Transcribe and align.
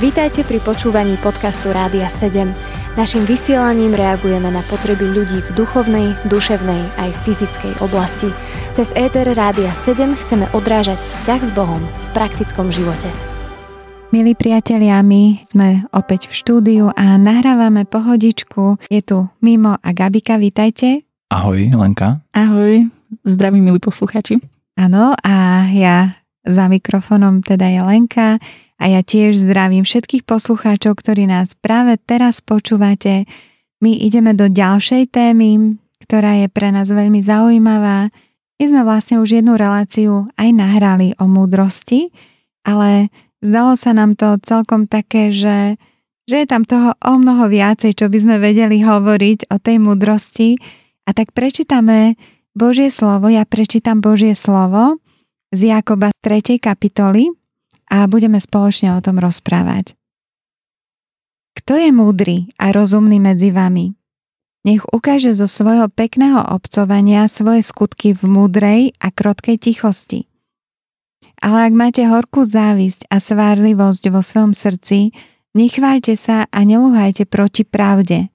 Vítajte 0.00 0.44
pri 0.44 0.60
počúvaní 0.60 1.16
podcastu 1.24 1.72
Rádia 1.72 2.04
7. 2.10 2.50
Naším 2.92 3.24
vysielaním 3.24 3.96
reagujeme 3.96 4.52
na 4.52 4.60
potreby 4.68 5.08
ľudí 5.08 5.40
v 5.40 5.50
duchovnej, 5.56 6.12
duševnej 6.28 6.82
aj 7.00 7.10
fyzickej 7.24 7.80
oblasti. 7.80 8.28
Cez 8.76 8.92
ETR 8.92 9.32
Rádia 9.32 9.72
7 9.72 10.12
chceme 10.12 10.44
odrážať 10.52 11.00
vzťah 11.00 11.40
s 11.40 11.50
Bohom 11.56 11.80
v 11.80 12.06
praktickom 12.12 12.68
živote. 12.68 13.08
Milí 14.12 14.36
priatelia, 14.36 15.00
my 15.00 15.40
sme 15.48 15.88
opäť 15.88 16.28
v 16.28 16.36
štúdiu 16.36 16.84
a 16.92 17.16
nahrávame 17.16 17.88
pohodičku. 17.88 18.76
Je 18.92 19.00
tu 19.00 19.24
Mimo 19.40 19.80
a 19.80 19.88
Gabika, 19.96 20.36
vítajte. 20.36 21.08
Ahoj, 21.32 21.72
Lenka. 21.72 22.20
Ahoj, 22.36 22.92
zdraví 23.24 23.56
milí 23.64 23.80
posluchači. 23.80 24.36
Áno, 24.76 25.16
a 25.16 25.64
ja 25.72 26.20
za 26.44 26.68
mikrofónom 26.68 27.40
teda 27.40 27.72
je 27.72 27.80
Lenka 27.80 28.36
a 28.82 28.90
ja 28.90 29.06
tiež 29.06 29.38
zdravím 29.38 29.86
všetkých 29.86 30.26
poslucháčov, 30.26 30.98
ktorí 30.98 31.30
nás 31.30 31.54
práve 31.54 32.02
teraz 32.02 32.42
počúvate. 32.42 33.30
My 33.78 33.94
ideme 33.94 34.34
do 34.34 34.50
ďalšej 34.50 35.14
témy, 35.14 35.78
ktorá 36.02 36.42
je 36.42 36.50
pre 36.50 36.74
nás 36.74 36.90
veľmi 36.90 37.22
zaujímavá. 37.22 38.10
My 38.58 38.64
sme 38.66 38.82
vlastne 38.82 39.22
už 39.22 39.38
jednu 39.38 39.54
reláciu 39.54 40.26
aj 40.34 40.48
nahrali 40.50 41.14
o 41.22 41.30
múdrosti, 41.30 42.10
ale 42.66 43.14
zdalo 43.38 43.78
sa 43.78 43.94
nám 43.94 44.18
to 44.18 44.34
celkom 44.42 44.90
také, 44.90 45.30
že, 45.30 45.78
že 46.26 46.42
je 46.42 46.46
tam 46.50 46.66
toho 46.66 46.98
o 46.98 47.14
mnoho 47.22 47.46
viacej, 47.46 47.94
čo 47.94 48.10
by 48.10 48.18
sme 48.18 48.36
vedeli 48.42 48.82
hovoriť 48.82 49.54
o 49.54 49.62
tej 49.62 49.78
múdrosti. 49.78 50.58
A 51.06 51.14
tak 51.14 51.30
prečítame 51.30 52.18
Božie 52.54 52.90
slovo, 52.90 53.30
ja 53.30 53.46
prečítam 53.46 54.02
Božie 54.02 54.34
slovo 54.34 54.98
z 55.54 55.70
Jakoba 55.70 56.10
3. 56.22 56.58
kapitoly, 56.58 57.41
a 57.88 58.06
budeme 58.06 58.38
spoločne 58.38 58.94
o 58.94 59.00
tom 59.00 59.18
rozprávať. 59.18 59.96
Kto 61.52 61.76
je 61.76 61.90
múdry 61.92 62.36
a 62.56 62.72
rozumný 62.72 63.20
medzi 63.20 63.52
vami? 63.52 63.92
Nech 64.62 64.86
ukáže 64.94 65.34
zo 65.34 65.50
svojho 65.50 65.90
pekného 65.90 66.38
obcovania 66.54 67.26
svoje 67.26 67.66
skutky 67.66 68.14
v 68.14 68.22
múdrej 68.30 68.80
a 69.02 69.10
krotkej 69.10 69.58
tichosti. 69.58 70.30
Ale 71.42 71.66
ak 71.66 71.72
máte 71.74 72.06
horkú 72.06 72.46
závisť 72.46 73.10
a 73.10 73.18
svárlivosť 73.18 74.02
vo 74.14 74.22
svojom 74.22 74.54
srdci, 74.54 75.10
nechváľte 75.58 76.14
sa 76.14 76.46
a 76.46 76.58
neluhajte 76.62 77.26
proti 77.26 77.66
pravde. 77.66 78.30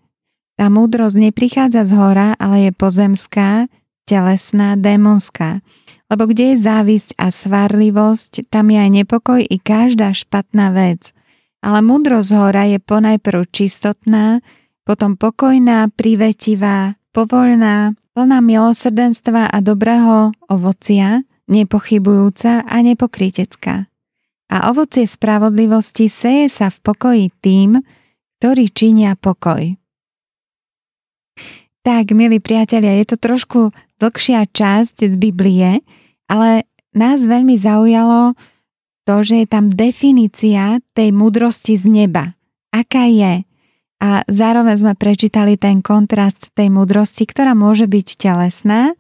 Tá 0.60 0.68
múdrosť 0.68 1.16
neprichádza 1.32 1.88
z 1.88 1.96
hora, 1.96 2.36
ale 2.36 2.68
je 2.68 2.72
pozemská, 2.76 3.72
telesná, 4.04 4.76
démonská 4.76 5.64
lebo 6.08 6.28
kde 6.28 6.56
je 6.56 6.64
závisť 6.64 7.20
a 7.20 7.32
svárlivosť, 7.32 8.48
tam 8.48 8.72
je 8.72 8.80
aj 8.80 8.92
nepokoj 9.04 9.42
i 9.44 9.58
každá 9.60 10.16
špatná 10.16 10.72
vec. 10.72 11.12
Ale 11.60 11.84
múdrosť 11.84 12.32
hora 12.32 12.64
je 12.70 12.80
ponajprv 12.80 13.44
čistotná, 13.52 14.40
potom 14.88 15.20
pokojná, 15.20 15.92
privetivá, 15.92 16.96
povoľná, 17.12 17.92
plná 18.16 18.40
milosrdenstva 18.40 19.52
a 19.52 19.58
dobrého 19.60 20.32
ovocia, 20.48 21.28
nepochybujúca 21.52 22.64
a 22.64 22.76
nepokrytecká. 22.80 23.92
A 24.48 24.58
ovocie 24.72 25.04
spravodlivosti 25.04 26.08
seje 26.08 26.48
sa 26.48 26.72
v 26.72 26.78
pokoji 26.80 27.26
tým, 27.44 27.84
ktorí 28.40 28.72
činia 28.72 29.20
pokoj. 29.20 29.76
Tak, 31.88 32.12
milí 32.12 32.44
priatelia, 32.44 33.00
je 33.00 33.16
to 33.16 33.16
trošku 33.16 33.72
dlhšia 34.04 34.52
časť 34.52 35.08
z 35.08 35.16
Biblie, 35.16 35.80
ale 36.28 36.68
nás 36.92 37.24
veľmi 37.24 37.56
zaujalo 37.56 38.36
to, 39.08 39.24
že 39.24 39.36
je 39.40 39.48
tam 39.48 39.72
definícia 39.72 40.84
tej 40.92 41.16
múdrosti 41.16 41.80
z 41.80 41.88
neba. 41.88 42.36
Aká 42.76 43.08
je? 43.08 43.48
A 44.04 44.20
zároveň 44.28 44.84
sme 44.84 44.94
prečítali 45.00 45.56
ten 45.56 45.80
kontrast 45.80 46.52
tej 46.60 46.68
múdrosti, 46.68 47.24
ktorá 47.24 47.56
môže 47.56 47.88
byť 47.88 48.08
telesná, 48.20 48.92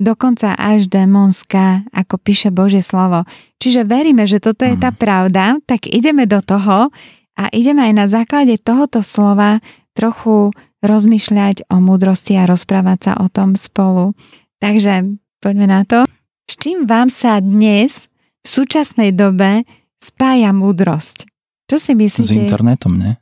dokonca 0.00 0.56
až 0.56 0.88
démonská, 0.88 1.84
ako 1.92 2.16
píše 2.16 2.48
Božie 2.48 2.80
slovo. 2.80 3.28
Čiže 3.60 3.84
veríme, 3.84 4.24
že 4.24 4.40
toto 4.40 4.64
je 4.64 4.80
tá 4.80 4.88
mhm. 4.88 4.96
pravda, 4.96 5.44
tak 5.68 5.84
ideme 5.84 6.24
do 6.24 6.40
toho 6.40 6.88
a 7.36 7.44
ideme 7.52 7.84
aj 7.84 7.92
na 7.92 8.06
základe 8.08 8.56
tohoto 8.56 9.04
slova 9.04 9.60
trochu 9.92 10.56
rozmýšľať 10.84 11.68
o 11.72 11.80
múdrosti 11.80 12.36
a 12.36 12.48
rozprávať 12.48 12.98
sa 13.00 13.12
o 13.22 13.26
tom 13.32 13.56
spolu. 13.56 14.12
Takže 14.60 15.16
poďme 15.40 15.66
na 15.68 15.82
to. 15.84 16.04
S 16.46 16.54
čím 16.58 16.84
vám 16.84 17.10
sa 17.10 17.40
dnes 17.40 18.08
v 18.42 18.46
súčasnej 18.46 19.12
dobe 19.12 19.66
spája 19.98 20.54
múdrosť? 20.54 21.26
Čo 21.66 21.76
si 21.82 21.92
myslíte? 21.98 22.30
S 22.30 22.38
internetom, 22.46 22.94
ne? 22.94 23.18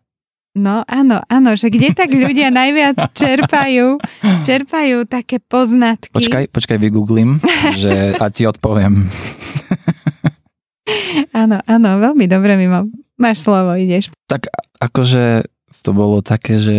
No 0.54 0.86
áno, 0.86 1.18
áno, 1.26 1.58
že 1.58 1.66
kde 1.66 1.90
tak 1.98 2.14
ľudia 2.14 2.54
najviac 2.54 3.10
čerpajú, 3.18 3.98
čerpajú 4.46 5.02
také 5.10 5.42
poznatky. 5.42 6.14
Počkaj, 6.14 6.44
počkaj, 6.54 6.78
vygooglím, 6.78 7.42
že 7.74 8.14
a 8.14 8.30
ti 8.30 8.46
odpoviem. 8.46 9.10
áno, 11.42 11.58
áno, 11.66 11.90
veľmi 11.98 12.30
dobre, 12.30 12.54
Mimo. 12.54 12.86
Máš 13.18 13.42
slovo, 13.42 13.74
ideš. 13.74 14.14
Tak 14.30 14.46
akože 14.78 15.53
to 15.84 15.92
bolo 15.92 16.24
také, 16.24 16.56
že 16.56 16.76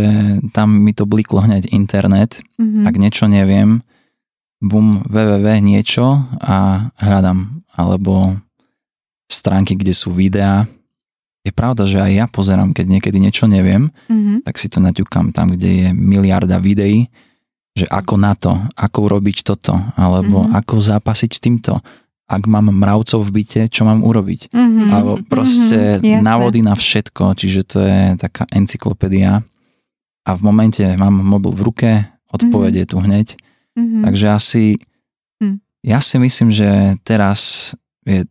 tam 0.50 0.82
mi 0.82 0.90
to 0.90 1.06
bliklo 1.06 1.46
hneď 1.46 1.70
internet. 1.70 2.42
Mm-hmm. 2.58 2.84
Ak 2.90 2.96
niečo 2.98 3.30
neviem, 3.30 3.86
bum, 4.58 5.06
www 5.06 5.48
niečo 5.62 6.26
a 6.42 6.90
hľadám. 6.98 7.62
Alebo 7.78 8.42
stránky, 9.30 9.78
kde 9.78 9.94
sú 9.94 10.10
videá. 10.10 10.66
Je 11.46 11.54
pravda, 11.54 11.86
že 11.86 12.02
aj 12.02 12.12
ja 12.18 12.26
pozerám, 12.26 12.74
keď 12.74 12.98
niekedy 12.98 13.22
niečo 13.22 13.46
neviem, 13.46 13.94
mm-hmm. 14.10 14.42
tak 14.42 14.58
si 14.58 14.66
to 14.66 14.82
naťukám 14.82 15.30
tam, 15.30 15.54
kde 15.54 15.70
je 15.70 15.88
miliarda 15.94 16.58
videí, 16.58 17.06
že 17.78 17.86
ako 17.86 18.16
na 18.18 18.34
to, 18.34 18.58
ako 18.74 19.12
urobiť 19.12 19.46
toto, 19.46 19.78
alebo 19.94 20.42
mm-hmm. 20.42 20.58
ako 20.58 20.76
zápasiť 20.82 21.30
s 21.30 21.44
týmto 21.44 21.78
ak 22.26 22.44
mám 22.50 22.74
mravcov 22.74 23.22
v 23.22 23.42
byte, 23.42 23.62
čo 23.70 23.86
mám 23.86 24.02
urobiť. 24.02 24.50
Mm-hmm, 24.50 24.90
Alebo 24.90 25.22
proste 25.30 26.02
mm-hmm, 26.02 26.26
návody 26.26 26.66
na 26.66 26.74
všetko, 26.74 27.38
čiže 27.38 27.62
to 27.70 27.78
je 27.86 28.02
taká 28.18 28.50
encyklopédia. 28.50 29.46
A 30.26 30.30
v 30.34 30.42
momente 30.42 30.82
mám 30.98 31.14
mobil 31.14 31.54
v 31.54 31.62
ruke, 31.62 31.92
odpovede 32.34 32.82
mm-hmm. 32.82 32.92
tu 32.92 32.98
hneď. 32.98 33.28
Mm-hmm. 33.78 34.04
Takže 34.10 34.26
asi, 34.34 34.64
mm. 35.38 35.62
ja 35.86 36.02
si 36.02 36.18
myslím, 36.18 36.50
že 36.50 36.98
teraz 37.06 37.72
je 38.10 38.26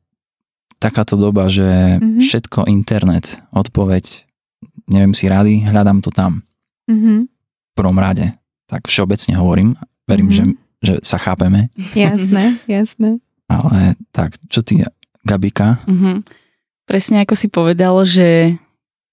takáto 0.82 1.14
doba, 1.14 1.46
že 1.46 1.62
mm-hmm. 2.02 2.18
všetko 2.18 2.66
internet, 2.66 3.38
odpoveď, 3.54 4.26
neviem 4.90 5.14
si 5.14 5.30
rady, 5.30 5.70
hľadám 5.70 6.02
to 6.02 6.10
tam. 6.10 6.42
Mm-hmm. 6.90 7.18
V 7.30 7.72
prvom 7.78 7.98
rade. 8.02 8.34
Tak 8.66 8.90
všeobecne 8.90 9.38
hovorím, 9.38 9.78
verím, 10.10 10.34
mm-hmm. 10.34 10.50
že, 10.82 10.98
že 10.98 11.06
sa 11.06 11.16
chápeme. 11.16 11.70
Jasné, 11.94 12.58
jasné. 12.66 13.23
Ale 13.48 13.98
tak, 14.10 14.40
čo 14.48 14.64
ty, 14.64 14.84
Gabika? 15.24 15.80
Mm-hmm. 15.84 16.16
Presne 16.84 17.24
ako 17.24 17.34
si 17.36 17.48
povedal, 17.48 17.96
že 18.04 18.56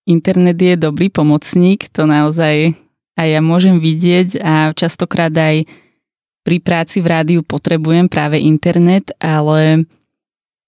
internet 0.03 0.59
je 0.59 0.75
dobrý 0.75 1.07
pomocník, 1.07 1.87
to 1.91 2.03
naozaj 2.03 2.75
aj 3.15 3.27
ja 3.27 3.41
môžem 3.43 3.79
vidieť 3.79 4.39
a 4.39 4.53
častokrát 4.75 5.31
aj 5.31 5.67
pri 6.41 6.57
práci 6.57 6.99
v 6.99 7.07
rádiu 7.11 7.41
potrebujem 7.45 8.09
práve 8.09 8.41
internet, 8.41 9.13
ale 9.21 9.85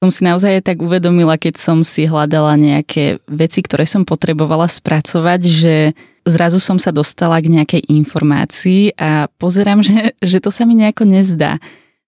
som 0.04 0.12
si 0.12 0.22
naozaj 0.28 0.68
tak 0.68 0.84
uvedomila, 0.84 1.40
keď 1.40 1.56
som 1.58 1.82
si 1.82 2.06
hľadala 2.06 2.60
nejaké 2.60 3.24
veci, 3.26 3.64
ktoré 3.64 3.88
som 3.88 4.04
potrebovala 4.04 4.68
spracovať, 4.68 5.42
že 5.48 5.76
zrazu 6.28 6.60
som 6.60 6.76
sa 6.76 6.92
dostala 6.92 7.40
k 7.40 7.52
nejakej 7.52 7.82
informácii 7.90 8.96
a 9.00 9.32
pozerám, 9.40 9.80
že, 9.88 10.14
že 10.22 10.38
to 10.44 10.54
sa 10.54 10.68
mi 10.68 10.78
nejako 10.78 11.08
nezdá 11.08 11.58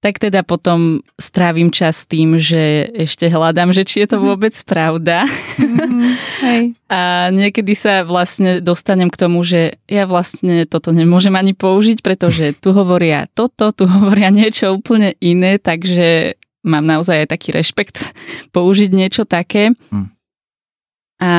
tak 0.03 0.21
teda 0.21 0.45
potom 0.45 1.01
strávim 1.17 1.73
čas 1.73 2.05
tým, 2.05 2.37
že 2.37 2.85
ešte 2.93 3.25
hľadám, 3.25 3.73
že 3.73 3.81
či 3.87 4.05
je 4.05 4.13
to 4.13 4.17
mhm. 4.21 4.25
vôbec 4.29 4.55
pravda. 4.67 5.25
Mm, 5.57 6.13
hej. 6.45 6.61
A 6.93 7.33
niekedy 7.33 7.73
sa 7.73 8.05
vlastne 8.05 8.61
dostanem 8.61 9.09
k 9.09 9.17
tomu, 9.17 9.41
že 9.41 9.81
ja 9.89 10.05
vlastne 10.05 10.69
toto 10.69 10.93
nemôžem 10.93 11.33
ani 11.33 11.57
použiť, 11.57 12.05
pretože 12.05 12.53
tu 12.57 12.69
hovoria 12.69 13.25
toto, 13.33 13.73
tu 13.73 13.89
hovoria 13.89 14.29
niečo 14.29 14.77
úplne 14.77 15.17
iné, 15.17 15.57
takže 15.57 16.37
mám 16.65 16.85
naozaj 16.85 17.25
aj 17.25 17.31
taký 17.33 17.49
rešpekt 17.53 18.13
použiť 18.55 18.89
niečo 18.93 19.25
také. 19.25 19.73
Mm. 19.89 20.13
A 21.21 21.31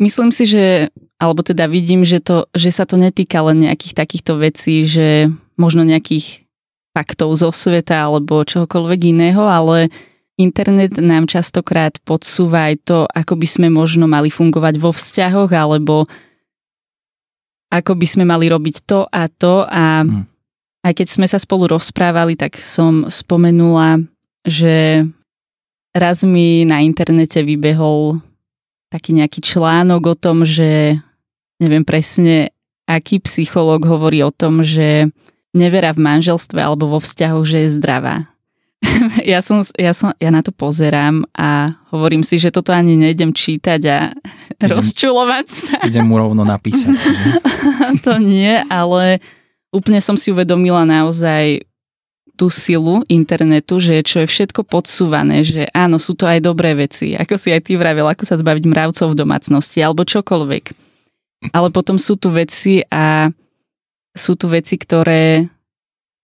myslím 0.00 0.30
si, 0.30 0.48
že, 0.48 0.88
alebo 1.20 1.44
teda 1.44 1.68
vidím, 1.68 2.08
že, 2.08 2.24
to, 2.24 2.48
že 2.56 2.70
sa 2.70 2.88
to 2.88 2.96
netýka 2.96 3.44
len 3.44 3.68
nejakých 3.68 3.96
takýchto 3.96 4.40
vecí, 4.40 4.88
že 4.88 5.28
možno 5.60 5.84
nejakých 5.84 6.48
faktov 6.90 7.38
zo 7.38 7.54
sveta 7.54 8.06
alebo 8.10 8.42
čohokoľvek 8.42 9.00
iného, 9.14 9.46
ale 9.46 9.90
internet 10.40 10.96
nám 10.96 11.28
častokrát 11.28 12.00
podsúva 12.02 12.72
aj 12.72 12.74
to, 12.88 12.98
ako 13.06 13.36
by 13.36 13.46
sme 13.46 13.68
možno 13.68 14.08
mali 14.08 14.32
fungovať 14.32 14.74
vo 14.80 14.90
vzťahoch 14.90 15.52
alebo 15.52 16.08
ako 17.70 17.92
by 17.94 18.06
sme 18.08 18.24
mali 18.26 18.50
robiť 18.50 18.76
to 18.82 19.06
a 19.06 19.30
to 19.30 19.62
a 19.68 20.02
hmm. 20.02 20.26
aj 20.82 20.92
keď 20.96 21.06
sme 21.06 21.26
sa 21.30 21.38
spolu 21.38 21.70
rozprávali, 21.70 22.34
tak 22.34 22.58
som 22.58 23.06
spomenula, 23.06 24.02
že 24.42 25.06
raz 25.94 26.26
mi 26.26 26.66
na 26.66 26.82
internete 26.82 27.44
vybehol 27.46 28.18
taký 28.90 29.14
nejaký 29.14 29.38
článok 29.38 30.02
o 30.02 30.16
tom, 30.18 30.42
že 30.42 30.98
neviem 31.62 31.86
presne, 31.86 32.50
aký 32.90 33.22
psychológ 33.22 33.86
hovorí 33.86 34.18
o 34.26 34.34
tom, 34.34 34.66
že 34.66 35.06
nevera 35.54 35.90
v 35.94 36.02
manželstve 36.02 36.58
alebo 36.62 36.86
vo 36.86 36.98
vzťahu, 37.02 37.40
že 37.42 37.66
je 37.66 37.68
zdravá. 37.76 38.30
ja, 39.32 39.44
som, 39.44 39.60
ja, 39.76 39.92
som, 39.92 40.16
ja 40.16 40.30
na 40.32 40.40
to 40.40 40.56
pozerám 40.56 41.28
a 41.36 41.76
hovorím 41.92 42.24
si, 42.24 42.40
že 42.40 42.48
toto 42.48 42.72
ani 42.72 42.96
nejdem 42.96 43.36
čítať 43.36 43.80
a 43.86 43.98
idem, 44.56 44.72
rozčulovať 44.72 45.46
sa. 45.48 45.76
Idem 45.84 46.08
mu 46.08 46.16
rovno 46.16 46.48
napísať. 46.48 46.96
to 48.06 48.16
nie, 48.16 48.64
ale 48.72 49.20
úplne 49.68 50.00
som 50.00 50.16
si 50.16 50.32
uvedomila 50.32 50.88
naozaj 50.88 51.68
tú 52.40 52.48
silu 52.48 53.04
internetu, 53.04 53.76
že 53.76 54.00
čo 54.00 54.24
je 54.24 54.26
všetko 54.32 54.64
podsúvané, 54.64 55.44
že 55.44 55.68
áno, 55.76 56.00
sú 56.00 56.16
to 56.16 56.24
aj 56.24 56.40
dobré 56.40 56.72
veci, 56.72 57.12
ako 57.12 57.36
si 57.36 57.52
aj 57.52 57.68
ty 57.68 57.76
vravel, 57.76 58.08
ako 58.08 58.24
sa 58.24 58.40
zbaviť 58.40 58.64
mravcov 58.64 59.12
v 59.12 59.18
domácnosti 59.20 59.84
alebo 59.84 60.08
čokoľvek. 60.08 60.64
Ale 61.52 61.68
potom 61.68 62.00
sú 62.00 62.16
tu 62.16 62.32
veci 62.32 62.80
a 62.88 63.28
sú 64.16 64.34
tu 64.34 64.50
veci, 64.50 64.76
ktoré, 64.76 65.46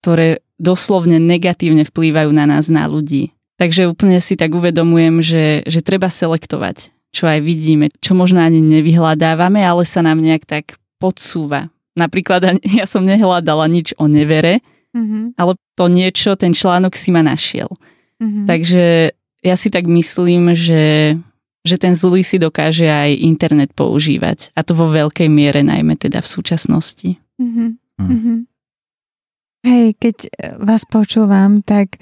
ktoré 0.03 0.43
doslovne 0.57 1.21
negatívne 1.21 1.85
vplývajú 1.85 2.31
na 2.33 2.49
nás, 2.49 2.73
na 2.73 2.89
ľudí. 2.89 3.37
Takže 3.57 3.89
úplne 3.89 4.21
si 4.21 4.37
tak 4.37 4.53
uvedomujem, 4.53 5.25
že, 5.25 5.45
že 5.65 5.81
treba 5.81 6.13
selektovať, 6.13 6.93
čo 7.13 7.25
aj 7.25 7.41
vidíme, 7.41 7.89
čo 8.05 8.13
možno 8.13 8.45
ani 8.45 8.61
nevyhľadávame, 8.61 9.65
ale 9.65 9.89
sa 9.89 10.05
nám 10.05 10.21
nejak 10.21 10.45
tak 10.45 10.77
podsúva. 11.01 11.73
Napríklad 11.97 12.61
ja 12.79 12.85
som 12.85 13.05
nehľadala 13.05 13.65
nič 13.69 13.97
o 13.97 14.05
nevere, 14.09 14.61
mm-hmm. 14.93 15.41
ale 15.41 15.57
to 15.77 15.89
niečo, 15.89 16.37
ten 16.37 16.53
článok 16.53 16.93
si 16.97 17.09
ma 17.09 17.25
našiel. 17.25 17.69
Mm-hmm. 18.21 18.45
Takže 18.49 18.85
ja 19.45 19.55
si 19.57 19.69
tak 19.73 19.89
myslím, 19.89 20.53
že, 20.53 21.17
že 21.65 21.77
ten 21.77 21.97
zlý 21.97 22.25
si 22.25 22.37
dokáže 22.37 22.89
aj 22.89 23.21
internet 23.25 23.71
používať. 23.73 24.53
A 24.57 24.61
to 24.65 24.77
vo 24.77 24.89
veľkej 24.93 25.29
miere, 25.33 25.65
najmä 25.65 25.97
teda 25.97 26.21
v 26.21 26.29
súčasnosti. 26.29 27.11
Mm-hmm. 27.37 27.71
Mm-hmm. 28.01 28.39
Hej, 29.67 29.87
keď 29.99 30.17
e, 30.25 30.29
vás 30.63 30.87
počúvam, 30.87 31.61
tak, 31.61 31.99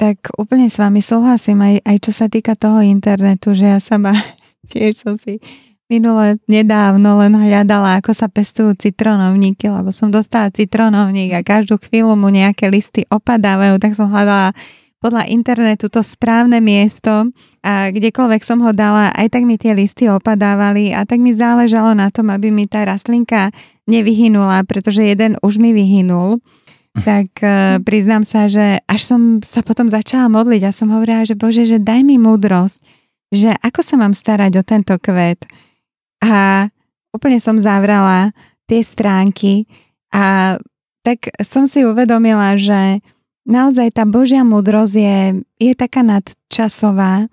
tak 0.00 0.32
úplne 0.40 0.72
s 0.72 0.80
vami 0.80 1.04
súhlasím 1.04 1.60
aj, 1.60 1.74
aj 1.84 1.96
čo 2.00 2.12
sa 2.16 2.26
týka 2.32 2.56
toho 2.56 2.80
internetu, 2.80 3.52
že 3.52 3.76
ja 3.76 3.78
sama 3.78 4.16
tiež 4.72 4.98
som 4.98 5.14
si 5.20 5.38
minule 5.92 6.40
nedávno 6.48 7.20
len 7.20 7.36
hľadala, 7.36 8.00
ako 8.00 8.16
sa 8.16 8.24
pestujú 8.32 8.72
citronovníky, 8.80 9.68
lebo 9.68 9.92
som 9.92 10.08
dostala 10.08 10.48
citronovník 10.48 11.36
a 11.36 11.44
každú 11.44 11.76
chvíľu 11.76 12.16
mu 12.16 12.32
nejaké 12.32 12.72
listy 12.72 13.04
opadávajú, 13.12 13.76
tak 13.76 13.92
som 13.92 14.08
hľadala 14.08 14.56
podľa 15.02 15.26
internetu 15.28 15.90
to 15.90 16.00
správne 16.00 16.62
miesto 16.62 17.34
a 17.60 17.90
kdekoľvek 17.90 18.42
som 18.46 18.62
ho 18.62 18.70
dala, 18.70 19.10
aj 19.12 19.34
tak 19.34 19.42
mi 19.42 19.58
tie 19.58 19.74
listy 19.74 20.06
opadávali 20.06 20.94
a 20.94 21.02
tak 21.02 21.18
mi 21.18 21.34
záležalo 21.34 21.92
na 21.92 22.08
tom, 22.14 22.30
aby 22.30 22.54
mi 22.54 22.70
tá 22.70 22.86
rastlinka 22.86 23.50
nevyhynula, 23.90 24.62
pretože 24.64 25.02
jeden 25.02 25.38
už 25.42 25.58
mi 25.58 25.74
vyhynul. 25.74 26.38
Tak 26.92 27.40
uh, 27.40 27.80
priznám 27.80 28.22
sa, 28.22 28.52
že 28.52 28.84
až 28.84 29.00
som 29.00 29.40
sa 29.40 29.64
potom 29.64 29.88
začala 29.88 30.28
modliť 30.28 30.62
a 30.68 30.76
som 30.76 30.92
hovorila, 30.92 31.24
že 31.24 31.32
Bože, 31.32 31.64
že 31.64 31.80
daj 31.80 32.04
mi 32.04 32.20
múdrosť, 32.20 32.78
že 33.32 33.56
ako 33.64 33.80
sa 33.80 33.96
mám 33.96 34.12
starať 34.12 34.52
o 34.60 34.62
tento 34.62 34.92
kvet 35.00 35.48
a 36.20 36.68
úplne 37.16 37.40
som 37.40 37.56
zavrala 37.56 38.36
tie 38.68 38.84
stránky 38.84 39.64
a 40.12 40.56
tak 41.00 41.32
som 41.40 41.64
si 41.64 41.82
uvedomila, 41.82 42.54
že 42.60 43.00
naozaj 43.48 43.96
tá 43.96 44.04
Božia 44.06 44.46
múdrosť 44.46 44.94
je, 44.94 45.18
je 45.58 45.72
taká 45.74 46.04
nadčasová 46.04 47.26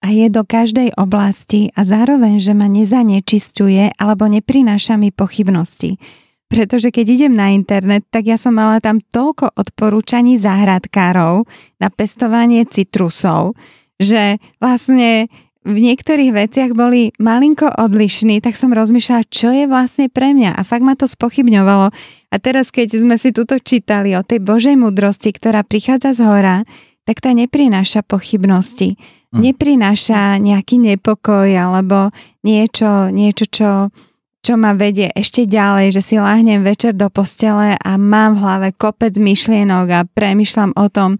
a 0.00 0.06
je 0.08 0.26
do 0.32 0.42
každej 0.48 0.96
oblasti 0.96 1.68
a 1.76 1.84
zároveň, 1.84 2.40
že 2.40 2.56
ma 2.56 2.66
nezanečistuje 2.66 3.92
alebo 4.00 4.24
neprináša 4.26 4.96
mi 4.96 5.12
pochybnosti. 5.12 6.00
Pretože 6.50 6.90
keď 6.90 7.06
idem 7.06 7.32
na 7.38 7.54
internet, 7.54 8.10
tak 8.10 8.26
ja 8.26 8.34
som 8.34 8.58
mala 8.58 8.82
tam 8.82 8.98
toľko 8.98 9.54
odporúčaní 9.54 10.34
záhradkárov 10.40 11.46
na 11.78 11.88
pestovanie 11.94 12.66
citrusov, 12.66 13.54
že 14.02 14.42
vlastne 14.58 15.30
v 15.60 15.76
niektorých 15.76 16.32
veciach 16.32 16.70
boli 16.72 17.12
malinko 17.20 17.68
odlišní, 17.68 18.40
tak 18.40 18.56
som 18.56 18.72
rozmýšľala, 18.72 19.28
čo 19.28 19.52
je 19.52 19.68
vlastne 19.68 20.08
pre 20.08 20.32
mňa. 20.32 20.56
A 20.56 20.64
fakt 20.64 20.82
ma 20.82 20.96
to 20.96 21.04
spochybňovalo. 21.04 21.92
A 22.32 22.36
teraz, 22.40 22.72
keď 22.72 22.96
sme 22.96 23.20
si 23.20 23.30
tuto 23.30 23.60
čítali 23.60 24.16
o 24.16 24.24
tej 24.24 24.40
Božej 24.40 24.74
múdrosti, 24.80 25.30
ktorá 25.36 25.60
prichádza 25.60 26.16
z 26.16 26.20
hora, 26.24 26.56
tak 27.10 27.26
tá 27.26 27.34
neprináša 27.34 28.06
pochybnosti. 28.06 28.94
Hm. 29.34 29.50
Neprináša 29.50 30.38
nejaký 30.38 30.78
nepokoj 30.78 31.50
alebo 31.50 32.14
niečo, 32.46 33.10
niečo 33.10 33.50
čo, 33.50 33.90
čo 34.46 34.54
ma 34.54 34.78
vedie 34.78 35.10
ešte 35.10 35.42
ďalej, 35.42 35.98
že 35.98 36.06
si 36.06 36.14
láhnem 36.22 36.62
večer 36.62 36.94
do 36.94 37.10
postele 37.10 37.74
a 37.74 37.90
mám 37.98 38.38
v 38.38 38.42
hlave 38.46 38.68
kopec 38.78 39.18
myšlienok 39.18 39.86
a 39.90 40.06
premyšľam 40.06 40.70
o 40.78 40.86
tom. 40.86 41.18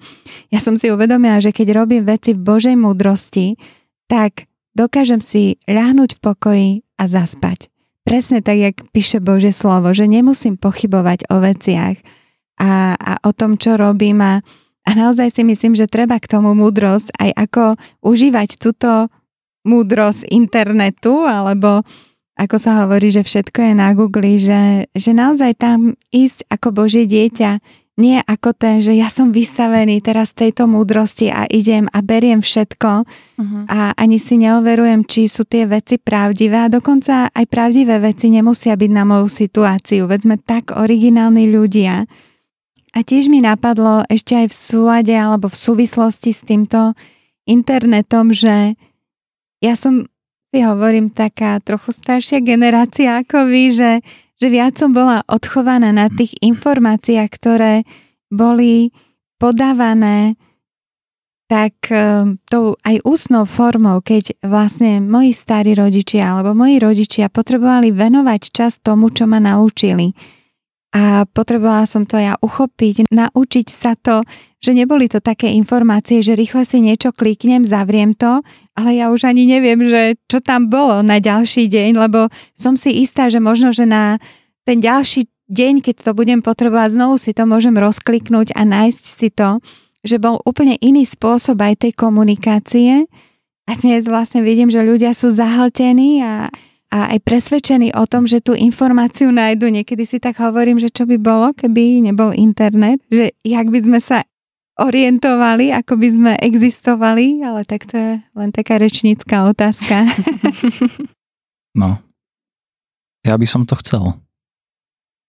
Ja 0.54 0.62
som 0.62 0.78
si 0.78 0.94
uvedomila, 0.94 1.42
že 1.42 1.50
keď 1.50 1.74
robím 1.74 2.06
veci 2.06 2.38
v 2.38 2.46
Božej 2.46 2.78
múdrosti, 2.78 3.58
tak 4.06 4.46
dokážem 4.78 5.18
si 5.18 5.58
ľahnúť 5.66 6.14
v 6.14 6.22
pokoji 6.22 6.70
a 7.02 7.10
zaspať. 7.10 7.66
Presne 8.06 8.46
tak, 8.46 8.62
jak 8.62 8.76
píše 8.94 9.18
Bože 9.18 9.50
slovo, 9.50 9.90
že 9.90 10.06
nemusím 10.06 10.54
pochybovať 10.54 11.26
o 11.34 11.42
veciach 11.42 11.98
a, 12.62 12.94
a 12.94 13.12
o 13.26 13.34
tom, 13.34 13.58
čo 13.58 13.74
robím 13.74 14.22
a, 14.22 14.38
a 14.86 14.90
naozaj 14.96 15.30
si 15.30 15.42
myslím, 15.44 15.76
že 15.76 15.90
treba 15.90 16.16
k 16.16 16.30
tomu 16.30 16.56
múdrosť 16.56 17.14
aj 17.20 17.30
ako 17.36 17.64
užívať 18.04 18.56
túto 18.56 19.12
múdrosť 19.64 20.24
internetu 20.32 21.28
alebo 21.28 21.84
ako 22.40 22.56
sa 22.56 22.80
hovorí, 22.84 23.12
že 23.12 23.20
všetko 23.20 23.58
je 23.60 23.72
na 23.76 23.92
Google, 23.92 24.40
že, 24.40 24.88
že 24.96 25.12
naozaj 25.12 25.60
tam 25.60 25.92
ísť 26.08 26.48
ako 26.48 26.72
Božie 26.72 27.04
dieťa 27.04 27.60
nie 28.00 28.16
ako 28.24 28.56
ten, 28.56 28.80
že 28.80 28.96
ja 28.96 29.12
som 29.12 29.28
vystavený 29.28 30.00
teraz 30.00 30.32
tejto 30.32 30.64
múdrosti 30.64 31.28
a 31.28 31.44
idem 31.52 31.84
a 31.92 32.00
beriem 32.00 32.40
všetko 32.40 33.04
uh-huh. 33.04 33.64
a 33.68 33.92
ani 33.92 34.16
si 34.16 34.40
neoverujem, 34.40 35.04
či 35.04 35.28
sú 35.28 35.44
tie 35.44 35.68
veci 35.68 36.00
pravdivé 36.00 36.64
a 36.64 36.72
dokonca 36.72 37.28
aj 37.28 37.44
pravdivé 37.44 38.00
veci 38.00 38.32
nemusia 38.32 38.80
byť 38.80 38.90
na 38.90 39.04
moju 39.04 39.28
situáciu, 39.28 40.08
veď 40.08 40.20
sme 40.24 40.36
tak 40.40 40.72
originálni 40.72 41.52
ľudia. 41.52 42.08
A 42.90 43.06
tiež 43.06 43.30
mi 43.30 43.38
napadlo 43.38 44.02
ešte 44.10 44.34
aj 44.34 44.46
v 44.50 44.56
súlade 44.56 45.14
alebo 45.14 45.46
v 45.46 45.60
súvislosti 45.60 46.34
s 46.34 46.42
týmto 46.42 46.98
internetom, 47.46 48.34
že 48.34 48.74
ja 49.62 49.74
som 49.78 50.10
si 50.50 50.58
hovorím 50.66 51.14
taká 51.14 51.62
trochu 51.62 51.94
staršia 51.94 52.42
generácia 52.42 53.22
ako 53.22 53.46
vy, 53.46 53.64
že 53.70 53.90
že 54.40 54.48
viac 54.48 54.80
som 54.80 54.96
bola 54.96 55.20
odchovaná 55.28 55.92
na 55.92 56.08
tých 56.08 56.32
informáciách, 56.40 57.28
ktoré 57.28 57.84
boli 58.32 58.88
podávané 59.36 60.40
tak 61.50 61.76
e, 61.92 62.38
tou 62.48 62.78
aj 62.80 63.02
ústnou 63.04 63.44
formou, 63.44 64.00
keď 64.00 64.38
vlastne 64.40 65.02
moji 65.02 65.36
starí 65.36 65.76
rodičia 65.76 66.24
alebo 66.24 66.56
moji 66.56 66.80
rodičia 66.80 67.26
potrebovali 67.28 67.92
venovať 67.92 68.40
čas 68.54 68.78
tomu, 68.80 69.10
čo 69.12 69.28
ma 69.28 69.42
naučili. 69.42 70.14
A 70.90 71.22
potrebovala 71.22 71.86
som 71.86 72.02
to 72.02 72.18
ja 72.18 72.34
uchopiť, 72.42 73.14
naučiť 73.14 73.66
sa 73.70 73.94
to, 73.94 74.26
že 74.58 74.74
neboli 74.74 75.06
to 75.06 75.22
také 75.22 75.46
informácie, 75.54 76.18
že 76.18 76.34
rýchle 76.34 76.66
si 76.66 76.82
niečo 76.82 77.14
kliknem, 77.14 77.62
zavriem 77.62 78.10
to, 78.18 78.42
ale 78.74 78.98
ja 78.98 79.14
už 79.14 79.30
ani 79.30 79.46
neviem, 79.46 79.78
že 79.86 80.18
čo 80.26 80.42
tam 80.42 80.66
bolo 80.66 81.06
na 81.06 81.22
ďalší 81.22 81.70
deň, 81.70 81.94
lebo 81.94 82.26
som 82.58 82.74
si 82.74 83.06
istá, 83.06 83.30
že 83.30 83.38
možno, 83.38 83.70
že 83.70 83.86
na 83.86 84.18
ten 84.66 84.82
ďalší 84.82 85.30
deň, 85.46 85.82
keď 85.82 86.10
to 86.10 86.12
budem 86.14 86.42
potrebovať, 86.42 86.98
znovu 86.98 87.22
si 87.22 87.38
to 87.38 87.46
môžem 87.46 87.78
rozkliknúť 87.78 88.58
a 88.58 88.66
nájsť 88.66 89.04
si 89.06 89.28
to, 89.30 89.62
že 90.02 90.18
bol 90.18 90.42
úplne 90.42 90.74
iný 90.82 91.06
spôsob 91.06 91.60
aj 91.60 91.86
tej 91.86 91.92
komunikácie. 91.94 93.06
A 93.68 93.70
dnes 93.78 94.10
vlastne 94.10 94.42
vidím, 94.42 94.66
že 94.72 94.82
ľudia 94.82 95.14
sú 95.14 95.30
zahltení 95.30 96.24
a 96.24 96.50
a 96.90 97.14
aj 97.14 97.22
presvedčení 97.22 97.94
o 97.94 98.04
tom, 98.04 98.26
že 98.26 98.42
tú 98.42 98.52
informáciu 98.58 99.30
nájdu. 99.30 99.70
Niekedy 99.70 100.02
si 100.02 100.18
tak 100.18 100.42
hovorím, 100.42 100.82
že 100.82 100.90
čo 100.90 101.06
by 101.06 101.16
bolo, 101.22 101.54
keby 101.54 102.02
nebol 102.10 102.34
internet, 102.34 102.98
že 103.08 103.30
jak 103.46 103.70
by 103.70 103.78
sme 103.78 103.98
sa 104.02 104.26
orientovali, 104.80 105.70
ako 105.70 105.94
by 105.94 106.08
sme 106.10 106.32
existovali, 106.40 107.46
ale 107.46 107.62
tak 107.68 107.86
to 107.86 107.94
je 107.94 108.12
len 108.34 108.50
taká 108.50 108.80
rečnícká 108.80 109.48
otázka. 109.48 109.96
No, 111.70 112.02
ja 113.22 113.38
by 113.38 113.46
som 113.46 113.62
to 113.62 113.78
chcel. 113.78 114.18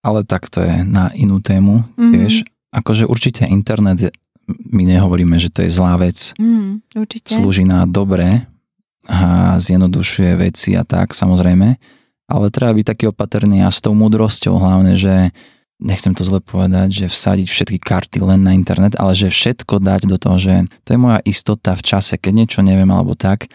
Ale 0.02 0.26
tak 0.26 0.50
to 0.50 0.58
je 0.58 0.82
na 0.82 1.14
inú 1.14 1.38
tému 1.38 1.86
mm-hmm. 1.86 2.10
tiež. 2.10 2.32
Akože 2.74 3.06
určite 3.06 3.46
internet, 3.46 4.10
my 4.48 4.82
nehovoríme, 4.82 5.38
že 5.38 5.54
to 5.54 5.62
je 5.62 5.70
zlá 5.70 5.94
vec. 6.02 6.34
Mm, 6.34 6.82
určite. 6.98 7.30
Slúži 7.30 7.62
na 7.62 7.86
dobré, 7.86 8.50
a 9.08 9.54
zjednodušuje 9.58 10.30
veci 10.38 10.78
a 10.78 10.86
tak 10.86 11.14
samozrejme, 11.16 11.68
ale 12.30 12.46
treba 12.54 12.72
byť 12.76 12.86
taký 12.86 13.04
opatrný 13.10 13.66
a 13.66 13.70
s 13.70 13.82
tou 13.82 13.92
múdrosťou 13.98 14.54
hlavne, 14.56 14.94
že 14.94 15.34
nechcem 15.82 16.14
to 16.14 16.22
zle 16.22 16.38
povedať, 16.38 17.04
že 17.04 17.06
vsadiť 17.10 17.46
všetky 17.50 17.78
karty 17.82 18.22
len 18.22 18.46
na 18.46 18.54
internet, 18.54 18.94
ale 18.94 19.18
že 19.18 19.34
všetko 19.34 19.82
dať 19.82 20.06
do 20.06 20.14
toho, 20.14 20.38
že 20.38 20.54
to 20.86 20.94
je 20.94 20.98
moja 21.02 21.18
istota 21.26 21.74
v 21.74 21.82
čase, 21.82 22.14
keď 22.14 22.32
niečo 22.46 22.60
neviem 22.62 22.88
alebo 22.94 23.18
tak, 23.18 23.50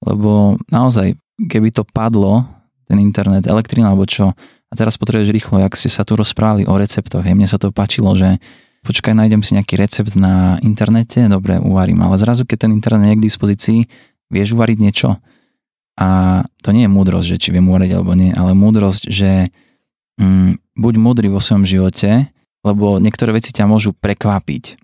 Lebo 0.00 0.56
naozaj, 0.72 1.12
keby 1.36 1.76
to 1.76 1.84
padlo, 1.84 2.48
ten 2.88 2.98
internet, 2.98 3.46
elektrina 3.46 3.92
alebo 3.92 4.08
čo, 4.08 4.32
a 4.70 4.72
teraz 4.74 4.96
potrebuješ 4.96 5.30
rýchlo, 5.34 5.60
jak 5.60 5.76
ste 5.76 5.92
sa 5.92 6.06
tu 6.06 6.16
rozprávali 6.16 6.64
o 6.64 6.74
receptoch, 6.78 7.22
mne 7.26 7.46
sa 7.46 7.60
to 7.60 7.74
páčilo, 7.74 8.16
že 8.16 8.40
počkaj, 8.80 9.12
nájdem 9.12 9.44
si 9.44 9.52
nejaký 9.52 9.76
recept 9.76 10.16
na 10.16 10.56
internete, 10.64 11.20
dobre, 11.28 11.60
uvarím, 11.60 12.00
ale 12.00 12.16
zrazu, 12.16 12.48
keď 12.48 12.66
ten 12.66 12.72
internet 12.72 13.12
je 13.12 13.18
k 13.20 13.26
dispozícii, 13.28 13.80
vieš 14.30 14.56
uvariť 14.56 14.78
niečo. 14.78 15.18
A 16.00 16.40
to 16.64 16.72
nie 16.72 16.88
je 16.88 16.94
múdrosť, 16.94 17.26
že 17.36 17.36
či 17.36 17.48
viem 17.52 17.68
uvariť 17.68 17.90
alebo 17.92 18.16
nie, 18.16 18.32
ale 18.32 18.56
múdrosť, 18.56 19.12
že 19.12 19.52
mm, 20.16 20.80
buď 20.80 20.94
múdry 20.96 21.28
vo 21.28 21.42
svojom 21.42 21.68
živote, 21.68 22.32
lebo 22.64 22.96
niektoré 22.96 23.36
veci 23.36 23.52
ťa 23.52 23.68
môžu 23.68 23.92
prekvapiť. 23.92 24.80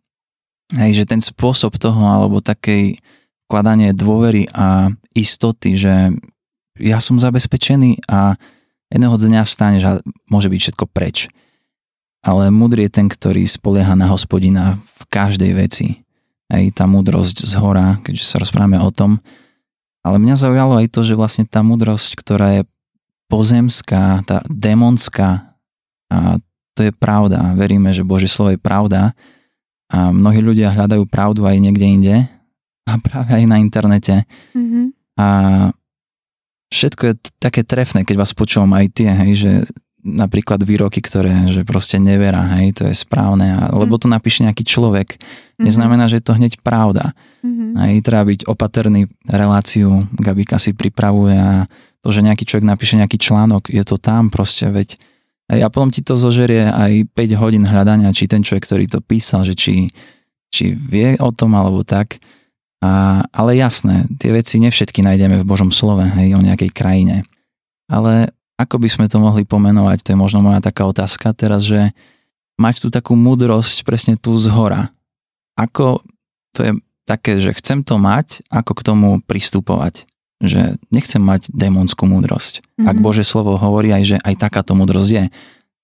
Hej, 0.76 0.93
že 1.03 1.05
ten 1.09 1.23
spôsob 1.23 1.79
toho, 1.79 2.03
alebo 2.05 2.43
takej 2.43 2.99
vkladanie 3.47 3.95
dôvery 3.95 4.50
a 4.50 4.91
istoty, 5.15 5.79
že 5.79 6.11
ja 6.76 6.99
som 6.99 7.17
zabezpečený 7.17 8.05
a 8.11 8.35
jedného 8.91 9.17
dňa 9.17 9.43
vstaneš 9.47 9.83
a 9.87 9.93
môže 10.29 10.50
byť 10.50 10.61
všetko 10.61 10.85
preč. 10.91 11.31
Ale 12.26 12.50
múdry 12.50 12.91
je 12.91 12.97
ten, 12.99 13.07
ktorý 13.07 13.47
spolieha 13.47 13.95
na 13.95 14.11
hospodina 14.11 14.83
v 14.99 15.03
každej 15.07 15.53
veci. 15.55 16.05
Aj 16.47 16.62
tá 16.71 16.87
múdrosť 16.87 17.43
z 17.43 17.55
hora, 17.59 17.99
keďže 18.07 18.25
sa 18.25 18.37
rozprávame 18.38 18.79
o 18.79 18.91
tom. 18.95 19.19
Ale 20.07 20.23
mňa 20.23 20.38
zaujalo 20.38 20.79
aj 20.79 20.87
to, 20.95 21.03
že 21.03 21.19
vlastne 21.19 21.43
tá 21.43 21.67
múdrosť, 21.67 22.15
ktorá 22.15 22.61
je 22.61 22.62
pozemská, 23.26 24.23
tá 24.23 24.47
démonská, 24.47 25.59
a 26.07 26.38
to 26.79 26.87
je 26.87 26.93
pravda. 26.95 27.57
Veríme, 27.59 27.91
že 27.91 28.07
Božie 28.07 28.31
slovo 28.31 28.55
je 28.55 28.61
pravda 28.61 29.17
a 29.91 30.15
mnohí 30.15 30.38
ľudia 30.38 30.71
hľadajú 30.71 31.03
pravdu 31.11 31.43
aj 31.43 31.57
niekde 31.59 31.87
inde 31.87 32.17
a 32.87 32.93
práve 33.03 33.35
aj 33.35 33.45
na 33.50 33.59
internete. 33.59 34.23
Mm-hmm. 34.55 34.87
A 35.19 35.29
všetko 36.71 37.03
je 37.11 37.15
také 37.43 37.67
trefné, 37.67 38.07
keď 38.07 38.23
vás 38.23 38.31
počúvam 38.37 38.71
aj 38.79 38.87
tie, 38.95 39.11
hej, 39.11 39.33
že 39.35 39.53
napríklad 40.06 40.62
výroky, 40.62 41.02
ktoré, 41.02 41.50
že 41.50 41.66
proste 41.66 41.98
nevera, 41.98 42.38
hej, 42.56 42.78
to 42.78 42.82
je 42.86 42.94
správne, 42.94 43.50
a, 43.58 43.75
lebo 43.75 43.98
to 43.98 44.06
napíše 44.06 44.46
nejaký 44.46 44.62
človek. 44.62 45.18
Mm-hmm. 45.18 45.64
Neznamená, 45.66 46.06
že 46.06 46.22
je 46.22 46.25
to 46.30 46.38
hneď 46.38 46.62
pravda. 46.62 47.10
Mm-hmm. 47.42 47.70
Hej, 47.82 47.94
treba 48.06 48.25
byť 48.30 48.40
opatrný, 48.46 49.10
reláciu 49.26 50.06
Gabika 50.14 50.62
si 50.62 50.70
pripravuje 50.72 51.34
a 51.34 51.66
to, 52.06 52.14
že 52.14 52.22
nejaký 52.22 52.46
človek 52.46 52.66
napíše 52.70 52.94
nejaký 52.94 53.18
článok, 53.18 53.66
je 53.66 53.82
to 53.82 53.98
tam 53.98 54.30
proste, 54.30 54.70
veď 54.70 54.94
a 55.46 55.70
potom 55.70 55.94
ti 55.94 56.02
to 56.02 56.18
zožerie 56.18 56.66
aj 56.66 57.06
5 57.14 57.42
hodín 57.42 57.62
hľadania, 57.62 58.10
či 58.10 58.26
ten 58.26 58.42
človek, 58.42 58.66
ktorý 58.66 58.84
to 58.90 58.98
písal, 58.98 59.46
že 59.46 59.54
či, 59.54 59.94
či 60.50 60.75
vie 60.75 61.14
o 61.22 61.30
tom 61.30 61.54
alebo 61.54 61.86
tak. 61.86 62.18
A, 62.82 63.22
ale 63.30 63.54
jasné, 63.54 64.10
tie 64.18 64.34
veci 64.34 64.58
nevšetky 64.58 65.06
nájdeme 65.06 65.38
v 65.38 65.48
Božom 65.48 65.70
slove, 65.70 66.02
hej, 66.18 66.34
o 66.34 66.42
nejakej 66.42 66.70
krajine. 66.75 67.22
Ale 67.86 68.34
ako 68.56 68.80
by 68.80 68.88
sme 68.88 69.06
to 69.06 69.20
mohli 69.20 69.44
pomenovať, 69.44 70.00
to 70.00 70.08
je 70.12 70.18
možno 70.18 70.40
moja 70.40 70.64
taká 70.64 70.88
otázka 70.88 71.36
teraz, 71.36 71.68
že 71.68 71.92
mať 72.56 72.80
tú 72.80 72.88
takú 72.88 73.12
múdrosť 73.12 73.84
presne 73.84 74.16
tu 74.16 74.32
z 74.40 74.48
hora. 74.48 74.88
Ako, 75.60 76.00
to 76.56 76.60
je 76.64 76.72
také, 77.04 77.36
že 77.36 77.52
chcem 77.60 77.84
to 77.84 78.00
mať, 78.00 78.40
ako 78.48 78.72
k 78.76 78.84
tomu 78.84 79.08
pristupovať. 79.25 80.08
Že 80.40 80.76
nechcem 80.92 81.20
mať 81.20 81.48
démonskú 81.48 82.04
múdrosť. 82.04 82.60
Mm-hmm. 82.60 82.88
Ak 82.88 82.96
Bože 83.00 83.25
slovo 83.25 83.56
hovorí 83.56 83.92
aj, 83.92 84.02
že 84.04 84.16
aj 84.20 84.34
takáto 84.36 84.76
múdrosť 84.76 85.10
je. 85.12 85.25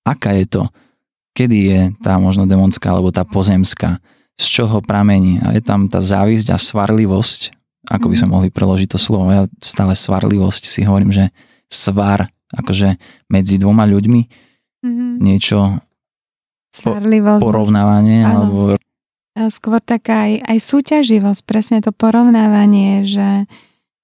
Aká 0.04 0.36
je 0.36 0.44
to? 0.44 0.62
Kedy 1.32 1.58
je 1.64 1.80
tá 2.04 2.20
možno 2.20 2.44
démonská 2.44 2.92
alebo 2.92 3.08
tá 3.08 3.24
pozemská? 3.24 4.00
Z 4.36 4.44
čoho 4.60 4.84
pramení? 4.84 5.40
A 5.40 5.56
je 5.56 5.64
tam 5.64 5.88
tá 5.88 6.04
závisť 6.04 6.52
a 6.52 6.60
svarlivosť, 6.60 7.52
ako 7.88 8.12
by 8.12 8.16
sme 8.16 8.28
mhm. 8.28 8.34
mohli 8.36 8.48
preložiť 8.52 8.92
to 8.92 8.98
slovo. 9.00 9.28
Ja 9.32 9.48
stále 9.60 9.96
svarlivosť 9.96 10.68
si 10.68 10.84
hovorím, 10.84 11.12
že 11.12 11.32
svar 11.72 12.28
akože 12.52 13.00
medzi 13.32 13.56
dvoma 13.56 13.88
ľuďmi 13.88 14.22
mm-hmm. 14.84 15.10
niečo 15.20 15.80
po, 16.84 16.96
porovnávanie 17.40 18.24
ano. 18.24 18.30
alebo 18.32 18.58
skôr 19.48 19.80
taká 19.80 20.28
aj, 20.28 20.44
aj 20.44 20.58
súťaživosť, 20.60 21.40
presne 21.48 21.78
to 21.80 21.88
porovnávanie, 21.88 23.08
že 23.08 23.48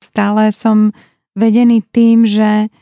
stále 0.00 0.48
som 0.56 0.96
vedený 1.36 1.84
tým, 1.92 2.24
že 2.24 2.72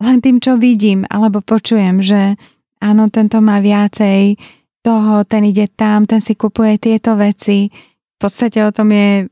len 0.00 0.18
tým, 0.24 0.40
čo 0.40 0.56
vidím 0.56 1.04
alebo 1.12 1.44
počujem, 1.44 2.00
že 2.00 2.40
áno, 2.80 3.12
tento 3.12 3.44
má 3.44 3.60
viacej 3.60 4.40
toho, 4.80 5.28
ten 5.28 5.44
ide 5.44 5.68
tam, 5.68 6.08
ten 6.08 6.24
si 6.24 6.32
kupuje 6.32 6.80
tieto 6.80 7.20
veci. 7.20 7.68
V 7.68 8.16
podstate 8.16 8.64
o 8.64 8.72
tom 8.72 8.88
je 8.96 9.28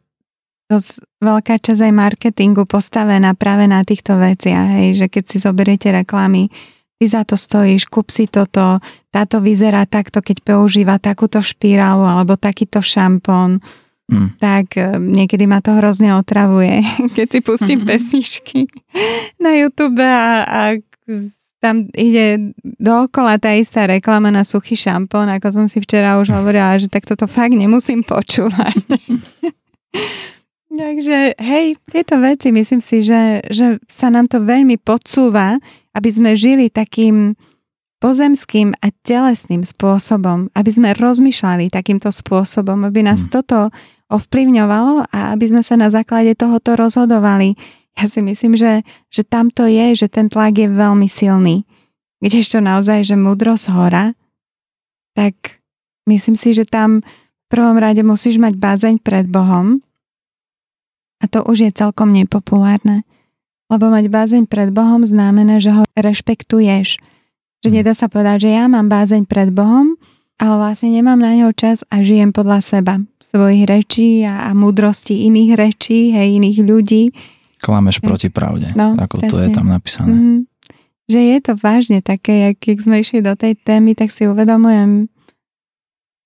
dosť 0.68 1.00
veľká 1.24 1.56
časť 1.58 1.80
aj 1.88 1.92
marketingu 1.96 2.68
postavená 2.68 3.32
práve 3.32 3.64
na 3.64 3.80
týchto 3.80 4.20
veciach, 4.20 4.68
hej, 4.78 4.88
že 5.00 5.06
keď 5.08 5.24
si 5.24 5.36
zoberiete 5.40 5.88
reklamy, 5.88 6.52
ty 7.00 7.04
za 7.08 7.24
to 7.24 7.40
stojíš, 7.40 7.88
kúp 7.88 8.12
si 8.12 8.28
toto, 8.28 8.82
táto 9.08 9.40
vyzerá 9.40 9.88
takto, 9.88 10.20
keď 10.20 10.44
používa 10.44 11.00
takúto 11.00 11.40
špirálu 11.40 12.04
alebo 12.04 12.36
takýto 12.36 12.84
šampón, 12.84 13.64
mm. 14.12 14.28
tak 14.36 14.76
e, 14.76 14.98
niekedy 14.98 15.48
ma 15.48 15.64
to 15.64 15.72
hrozne 15.72 16.12
otravuje, 16.18 16.84
keď 17.16 17.26
si 17.32 17.40
pustím 17.40 17.82
mm-hmm. 17.82 17.88
pesničky 17.88 18.60
na 19.40 19.56
YouTube 19.56 20.04
a, 20.04 20.44
a 20.44 20.60
tam 21.58 21.90
ide 21.96 22.54
dookola 22.62 23.40
tá 23.40 23.50
istá 23.56 23.88
reklama 23.88 24.30
na 24.30 24.44
suchý 24.46 24.78
šampón, 24.78 25.26
ako 25.32 25.48
som 25.50 25.66
si 25.66 25.82
včera 25.82 26.20
už 26.20 26.30
hovorila, 26.30 26.78
že 26.78 26.86
tak 26.86 27.08
toto 27.08 27.26
fakt 27.26 27.56
nemusím 27.56 28.04
počúvať. 28.06 28.78
Takže 30.78 31.34
hej, 31.42 31.74
tieto 31.90 32.22
veci 32.22 32.54
myslím 32.54 32.78
si, 32.78 33.02
že, 33.02 33.42
že 33.50 33.82
sa 33.90 34.14
nám 34.14 34.30
to 34.30 34.38
veľmi 34.38 34.78
podsúva, 34.78 35.58
aby 35.90 36.06
sme 36.06 36.38
žili 36.38 36.70
takým 36.70 37.34
pozemským 37.98 38.78
a 38.78 38.94
telesným 39.02 39.66
spôsobom, 39.66 40.54
aby 40.54 40.70
sme 40.70 40.94
rozmýšľali 40.94 41.66
takýmto 41.74 42.14
spôsobom, 42.14 42.86
aby 42.86 43.02
nás 43.02 43.26
hmm. 43.26 43.30
toto 43.34 43.74
ovplyvňovalo 44.06 45.10
a 45.10 45.34
aby 45.34 45.50
sme 45.50 45.66
sa 45.66 45.74
na 45.74 45.90
základe 45.90 46.38
tohoto 46.38 46.78
rozhodovali. 46.78 47.58
Ja 47.98 48.06
si 48.06 48.22
myslím, 48.22 48.54
že, 48.54 48.86
že 49.10 49.26
tam 49.26 49.50
to 49.50 49.66
je, 49.66 49.98
že 49.98 50.06
ten 50.06 50.30
tlak 50.30 50.54
je 50.54 50.70
veľmi 50.70 51.10
silný. 51.10 51.66
Kdežto 52.22 52.62
naozaj, 52.62 53.02
že 53.02 53.18
múdrosť 53.18 53.66
hora, 53.74 54.14
tak 55.18 55.58
myslím 56.06 56.38
si, 56.38 56.54
že 56.54 56.62
tam 56.62 57.02
v 57.02 57.46
prvom 57.50 57.74
rade 57.82 58.06
musíš 58.06 58.38
mať 58.38 58.54
bázeň 58.54 58.94
pred 59.02 59.26
Bohom, 59.26 59.82
a 61.18 61.24
to 61.26 61.42
už 61.42 61.68
je 61.68 61.70
celkom 61.74 62.14
nepopulárne. 62.14 63.02
Lebo 63.68 63.92
mať 63.92 64.08
bázeň 64.08 64.42
pred 64.48 64.72
Bohom 64.72 65.04
znamená, 65.04 65.60
že 65.60 65.74
ho 65.74 65.84
rešpektuješ. 65.92 66.96
Že 67.60 67.68
nedá 67.68 67.92
sa 67.92 68.08
povedať, 68.08 68.48
že 68.48 68.50
ja 68.56 68.64
mám 68.70 68.88
bázeň 68.88 69.28
pred 69.28 69.52
Bohom, 69.52 69.98
ale 70.38 70.54
vlastne 70.56 70.94
nemám 70.94 71.18
na 71.18 71.34
ňo 71.34 71.50
čas 71.52 71.82
a 71.90 72.00
žijem 72.00 72.30
podľa 72.30 72.62
seba. 72.62 72.94
Svojich 73.18 73.66
rečí 73.66 74.22
a, 74.22 74.48
a 74.48 74.50
múdrosti 74.54 75.26
iných 75.26 75.52
rečí, 75.58 76.14
hej, 76.14 76.38
iných 76.38 76.58
ľudí. 76.62 77.04
Klameš 77.58 77.98
proti 77.98 78.30
pravde, 78.30 78.70
no, 78.78 78.94
ako 78.94 79.18
presne. 79.18 79.30
to 79.34 79.36
je 79.42 79.48
tam 79.50 79.66
napísané. 79.66 80.14
Mm-hmm. 80.14 80.38
Že 81.10 81.20
je 81.20 81.38
to 81.42 81.52
vážne 81.58 81.98
také, 81.98 82.54
keď 82.54 82.76
sme 82.78 82.96
išli 83.02 83.18
do 83.18 83.34
tej 83.34 83.58
témy, 83.58 83.98
tak 83.98 84.14
si 84.14 84.30
uvedomujem, 84.30 85.10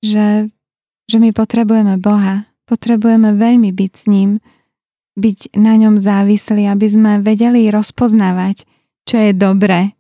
že, 0.05 0.53
že 1.09 1.17
my 1.17 1.33
potrebujeme 1.33 1.97
Boha. 1.97 2.53
Potrebujeme 2.69 3.33
veľmi 3.33 3.73
byť 3.73 3.93
s 3.97 4.05
ním 4.07 4.45
byť 5.17 5.57
na 5.61 5.77
ňom 5.77 6.01
závislí, 6.01 6.65
aby 6.69 6.87
sme 6.89 7.13
vedeli 7.21 7.69
rozpoznávať, 7.69 8.65
čo 9.05 9.17
je 9.21 9.31
dobré 9.37 9.93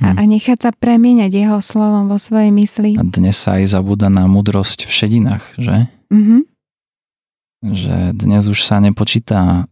a, 0.00 0.12
mhm. 0.12 0.16
a 0.16 0.22
nechať 0.24 0.58
sa 0.60 0.70
premieňať 0.72 1.32
jeho 1.32 1.58
slovom 1.60 2.08
vo 2.08 2.18
svojej 2.20 2.52
mysli. 2.52 3.00
A 3.00 3.04
dnes 3.04 3.36
sa 3.36 3.60
aj 3.60 3.72
zabúda 3.72 4.12
na 4.12 4.28
mudrosť 4.28 4.84
v 4.84 4.92
šedinách, 4.92 5.44
že? 5.56 5.88
Mm-hmm. 6.12 6.40
Že 7.66 7.96
dnes 8.14 8.42
už 8.46 8.60
sa 8.60 8.78
nepočíta 8.78 9.66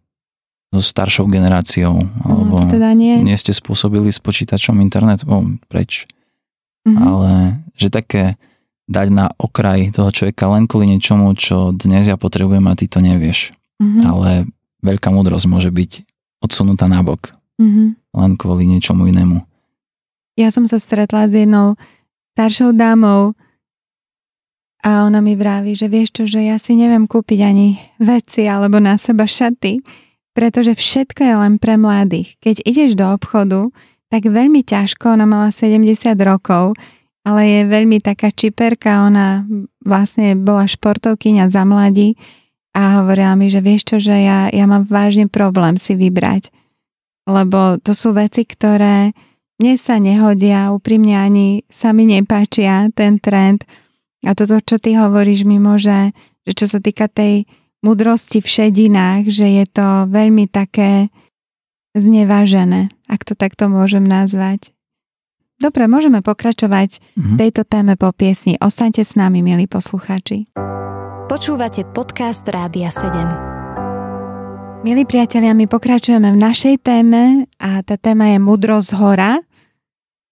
so 0.75 0.83
staršou 0.83 1.31
generáciou, 1.31 1.95
no, 1.95 2.25
alebo 2.27 2.67
no, 2.67 2.71
teda 2.73 2.91
nie. 2.97 3.23
nie 3.23 3.37
ste 3.39 3.55
spôsobili 3.55 4.11
s 4.11 4.19
počítačom 4.19 4.83
internet, 4.83 5.23
o, 5.23 5.47
preč. 5.71 6.11
Mm-hmm. 6.83 6.99
Ale 6.99 7.31
že 7.79 7.89
také 7.95 8.35
dať 8.91 9.09
na 9.15 9.27
okraj 9.39 9.95
toho 9.95 10.11
človeka 10.11 10.51
len 10.51 10.67
kvôli 10.67 10.91
niečomu, 10.91 11.31
čo 11.39 11.71
dnes 11.71 12.11
ja 12.11 12.19
potrebujem 12.19 12.65
a 12.67 12.75
ty 12.75 12.91
to 12.91 12.99
nevieš 12.99 13.55
mm-hmm. 13.81 14.03
ale 14.05 14.49
veľká 14.85 15.09
múdrosť 15.11 15.47
môže 15.49 15.71
byť 15.71 16.05
odsunutá 16.45 16.87
nabok. 16.91 17.33
Mm-hmm. 17.61 17.89
Len 18.15 18.33
kvôli 18.37 18.69
niečomu 18.69 19.09
inému. 19.09 19.43
Ja 20.35 20.51
som 20.51 20.67
sa 20.67 20.83
stretla 20.83 21.31
s 21.31 21.35
jednou 21.35 21.79
staršou 22.35 22.75
dámou 22.75 23.39
a 24.85 25.09
ona 25.09 25.23
mi 25.25 25.39
vraví, 25.39 25.73
že 25.79 25.89
vieš 25.89 26.13
čo, 26.13 26.25
že 26.29 26.45
ja 26.45 26.61
si 26.61 26.77
neviem 26.77 27.09
kúpiť 27.09 27.41
ani 27.41 27.79
veci 28.03 28.45
alebo 28.45 28.83
na 28.83 28.99
seba 29.01 29.25
šaty, 29.25 29.81
pretože 30.35 30.75
všetko 30.77 31.21
je 31.25 31.35
len 31.39 31.55
pre 31.57 31.79
mladých. 31.79 32.37
Keď 32.43 32.67
ideš 32.67 32.99
do 32.99 33.07
obchodu, 33.09 33.71
tak 34.11 34.29
veľmi 34.29 34.67
ťažko, 34.67 35.15
ona 35.15 35.25
mala 35.25 35.49
70 35.55 35.89
rokov, 36.21 36.77
ale 37.25 37.41
je 37.49 37.61
veľmi 37.65 38.05
taká 38.05 38.29
čiperka, 38.29 39.09
ona 39.09 39.49
vlastne 39.81 40.37
bola 40.37 40.69
športovkyňa 40.69 41.49
za 41.49 41.65
mladí, 41.65 42.19
a 42.75 43.01
hovorila 43.01 43.39
mi, 43.39 43.49
že 43.49 43.63
vieš 43.63 43.95
čo, 43.95 43.97
že 44.03 44.27
ja, 44.27 44.51
ja 44.51 44.67
mám 44.67 44.83
vážne 44.85 45.31
problém 45.31 45.79
si 45.79 45.95
vybrať. 45.95 46.51
Lebo 47.25 47.79
to 47.81 47.95
sú 47.95 48.13
veci, 48.13 48.45
ktoré 48.45 49.15
mne 49.63 49.75
sa 49.79 50.03
nehodia, 50.03 50.75
úprimne 50.75 51.15
ani 51.15 51.63
sa 51.71 51.95
mi 51.95 52.05
nepáčia 52.11 52.91
ten 52.93 53.23
trend. 53.23 53.63
A 54.27 54.35
toto, 54.35 54.59
čo 54.59 54.83
ty 54.83 54.99
hovoríš, 54.99 55.47
mi 55.47 55.63
môže, 55.63 56.11
že 56.43 56.53
čo 56.53 56.67
sa 56.67 56.83
týka 56.83 57.07
tej 57.07 57.47
múdrosti 57.87 58.43
v 58.43 58.49
šedinách, 58.51 59.31
že 59.31 59.47
je 59.47 59.65
to 59.71 60.11
veľmi 60.11 60.51
také 60.51 61.15
znevážené, 61.95 62.91
ak 63.07 63.23
to 63.23 63.39
takto 63.39 63.71
môžem 63.71 64.03
nazvať. 64.03 64.75
Dobre, 65.63 65.87
môžeme 65.87 66.19
pokračovať 66.19 66.99
mm-hmm. 66.99 67.37
tejto 67.39 67.63
téme 67.63 67.95
po 67.95 68.11
piesni. 68.11 68.59
Ostaňte 68.59 69.07
s 69.07 69.15
nami, 69.15 69.39
milí 69.39 69.71
poslucháči. 69.71 70.51
Počúvate 71.25 71.89
podcast 71.89 72.45
Rádia 72.45 72.93
7. 72.93 74.85
Milí 74.85 75.09
priatelia, 75.09 75.57
my 75.57 75.65
pokračujeme 75.65 76.29
v 76.29 76.37
našej 76.37 76.85
téme 76.85 77.49
a 77.57 77.81
tá 77.81 77.97
téma 77.97 78.37
je 78.37 78.39
múdrosť 78.45 78.93
hora. 78.93 79.41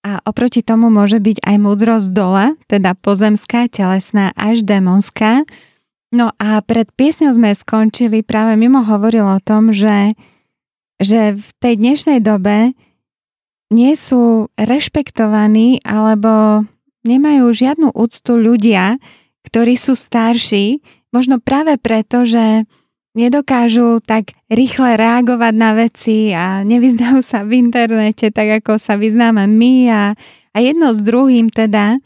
A 0.05 0.21
oproti 0.29 0.61
tomu 0.61 0.93
môže 0.93 1.17
byť 1.17 1.49
aj 1.49 1.57
múdrosť 1.57 2.13
dola, 2.13 2.61
teda 2.69 2.93
pozemská, 2.93 3.73
telesná 3.73 4.37
až 4.37 4.69
démonská. 4.69 5.49
No 6.13 6.29
a 6.37 6.61
pred 6.61 6.93
piesňou 6.93 7.41
sme 7.41 7.57
skončili, 7.57 8.21
práve 8.21 8.61
mimo 8.61 8.85
hovoril 8.85 9.25
o 9.25 9.41
tom, 9.41 9.73
že, 9.73 10.13
že 11.01 11.41
v 11.41 11.49
tej 11.57 11.81
dnešnej 11.81 12.21
dobe 12.21 12.77
nie 13.73 13.97
sú 13.97 14.53
rešpektovaní 14.61 15.81
alebo 15.89 16.69
nemajú 17.09 17.49
žiadnu 17.49 17.97
úctu 17.97 18.37
ľudia, 18.37 19.01
ktorí 19.53 19.77
sú 19.77 19.93
starší, 19.93 20.81
možno 21.13 21.37
práve 21.37 21.77
preto, 21.77 22.25
že 22.25 22.65
nedokážu 23.13 24.01
tak 24.01 24.33
rýchle 24.49 24.97
reagovať 24.97 25.55
na 25.55 25.71
veci 25.77 26.33
a 26.33 26.65
nevyznajú 26.65 27.21
sa 27.21 27.45
v 27.45 27.61
internete 27.61 28.33
tak, 28.33 28.65
ako 28.65 28.81
sa 28.81 28.97
vyznáme 28.97 29.45
my 29.45 29.75
a, 29.93 30.03
a 30.57 30.59
jedno 30.59 30.97
s 30.97 31.05
druhým 31.05 31.53
teda. 31.53 32.01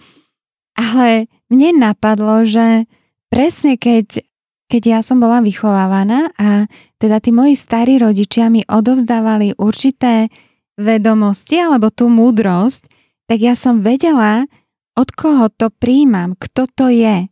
Ale 0.74 1.30
mne 1.46 1.78
napadlo, 1.78 2.42
že 2.42 2.90
presne 3.30 3.78
keď, 3.78 4.26
keď 4.66 4.82
ja 4.82 5.00
som 5.06 5.22
bola 5.22 5.38
vychovávaná 5.38 6.34
a 6.36 6.66
teda 6.98 7.22
tí 7.22 7.30
moji 7.30 7.54
starí 7.54 8.02
rodičia 8.02 8.50
mi 8.50 8.66
odovzdávali 8.66 9.54
určité 9.62 10.26
vedomosti 10.76 11.62
alebo 11.62 11.94
tú 11.94 12.10
múdrosť, 12.10 12.90
tak 13.30 13.38
ja 13.38 13.54
som 13.54 13.80
vedela, 13.80 14.44
od 14.98 15.08
koho 15.14 15.48
to 15.54 15.70
príjmam, 15.70 16.34
kto 16.34 16.66
to 16.74 16.90
je. 16.90 17.30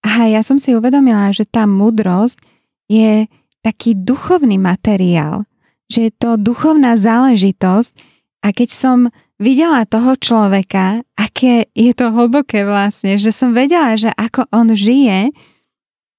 A 0.00 0.28
ja 0.28 0.40
som 0.40 0.56
si 0.56 0.72
uvedomila, 0.72 1.28
že 1.32 1.44
tá 1.44 1.68
múdrosť 1.68 2.40
je 2.88 3.28
taký 3.60 3.92
duchovný 3.94 4.56
materiál, 4.56 5.44
že 5.92 6.08
je 6.08 6.12
to 6.16 6.40
duchovná 6.40 6.96
záležitosť. 6.96 7.92
A 8.40 8.56
keď 8.56 8.68
som 8.72 8.98
videla 9.36 9.84
toho 9.84 10.16
človeka, 10.16 11.04
aké 11.16 11.68
je 11.76 11.92
to 11.92 12.08
hlboké 12.12 12.64
vlastne, 12.64 13.20
že 13.20 13.32
som 13.32 13.52
vedela, 13.52 13.96
že 14.00 14.08
ako 14.16 14.48
on 14.52 14.72
žije, 14.72 15.32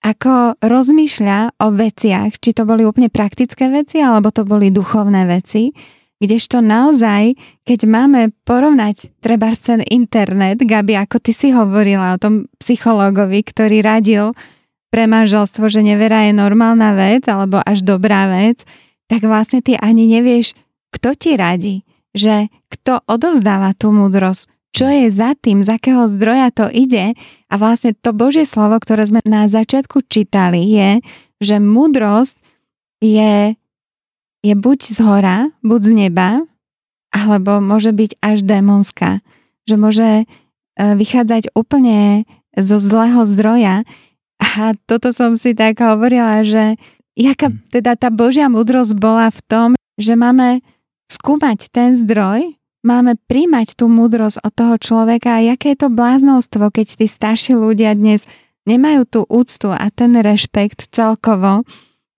ako 0.01 0.57
rozmýšľa 0.61 1.61
o 1.61 1.67
veciach, 1.69 2.41
či 2.41 2.57
to 2.57 2.65
boli 2.65 2.81
úplne 2.81 3.13
praktické 3.13 3.69
veci, 3.69 4.01
alebo 4.01 4.33
to 4.33 4.41
boli 4.41 4.73
duchovné 4.73 5.29
veci, 5.29 5.69
Kdežto 6.21 6.61
naozaj, 6.61 7.33
keď 7.65 7.79
máme 7.89 8.21
porovnať 8.45 9.09
treba 9.25 9.49
ten 9.57 9.81
internet, 9.89 10.61
Gabi, 10.61 10.93
ako 10.93 11.17
ty 11.17 11.33
si 11.33 11.49
hovorila 11.49 12.13
o 12.13 12.21
tom 12.21 12.45
psychológovi, 12.61 13.41
ktorý 13.41 13.81
radil 13.81 14.37
pre 14.93 15.09
manželstvo, 15.09 15.65
že 15.65 15.81
nevera 15.81 16.29
je 16.29 16.37
normálna 16.37 16.93
vec 16.93 17.25
alebo 17.25 17.57
až 17.65 17.81
dobrá 17.81 18.29
vec, 18.29 18.61
tak 19.09 19.25
vlastne 19.25 19.65
ty 19.65 19.73
ani 19.81 20.05
nevieš, 20.05 20.53
kto 20.93 21.17
ti 21.17 21.33
radí, 21.33 21.75
že 22.13 22.53
kto 22.69 23.01
odovzdáva 23.09 23.73
tú 23.73 23.89
múdrosť, 23.89 24.45
čo 24.77 24.87
je 24.87 25.09
za 25.09 25.33
tým, 25.35 25.65
z 25.65 25.73
akého 25.73 26.05
zdroja 26.05 26.53
to 26.53 26.69
ide. 26.69 27.17
A 27.49 27.53
vlastne 27.57 27.97
to 27.97 28.13
Božie 28.13 28.45
slovo, 28.45 28.77
ktoré 28.77 29.09
sme 29.09 29.19
na 29.25 29.49
začiatku 29.49 30.05
čítali, 30.05 30.63
je, 30.69 30.91
že 31.41 31.57
múdrosť 31.57 32.39
je 33.01 33.57
je 34.41 34.53
buď 34.57 34.79
z 34.93 34.99
hora, 35.05 35.37
buď 35.61 35.81
z 35.81 35.91
neba, 36.07 36.29
alebo 37.13 37.61
môže 37.61 37.93
byť 37.93 38.17
až 38.21 38.41
démonská. 38.41 39.21
Že 39.69 39.75
môže 39.77 40.09
e, 40.21 40.25
vychádzať 40.77 41.53
úplne 41.53 42.25
zo 42.57 42.81
zlého 42.81 43.23
zdroja. 43.27 43.85
A 44.41 44.73
toto 44.89 45.13
som 45.13 45.37
si 45.37 45.53
tak 45.53 45.79
hovorila, 45.79 46.41
že 46.41 46.75
jaká 47.13 47.53
hm. 47.53 47.69
teda 47.69 47.93
tá 47.99 48.09
Božia 48.09 48.49
múdrosť 48.49 48.97
bola 48.97 49.29
v 49.29 49.39
tom, 49.45 49.69
že 49.99 50.17
máme 50.17 50.65
skúmať 51.11 51.69
ten 51.69 51.93
zdroj, 51.93 52.57
máme 52.81 53.19
príjmať 53.29 53.77
tú 53.77 53.91
múdrosť 53.91 54.41
od 54.41 54.53
toho 54.55 54.75
človeka 54.81 55.37
a 55.37 55.53
aké 55.53 55.75
je 55.75 55.85
to 55.85 55.89
bláznostvo, 55.93 56.71
keď 56.73 56.97
tí 56.97 57.05
starší 57.05 57.53
ľudia 57.53 57.93
dnes 57.93 58.25
nemajú 58.65 59.05
tú 59.05 59.19
úctu 59.27 59.69
a 59.69 59.91
ten 59.93 60.15
rešpekt 60.17 60.89
celkovo. 60.89 61.67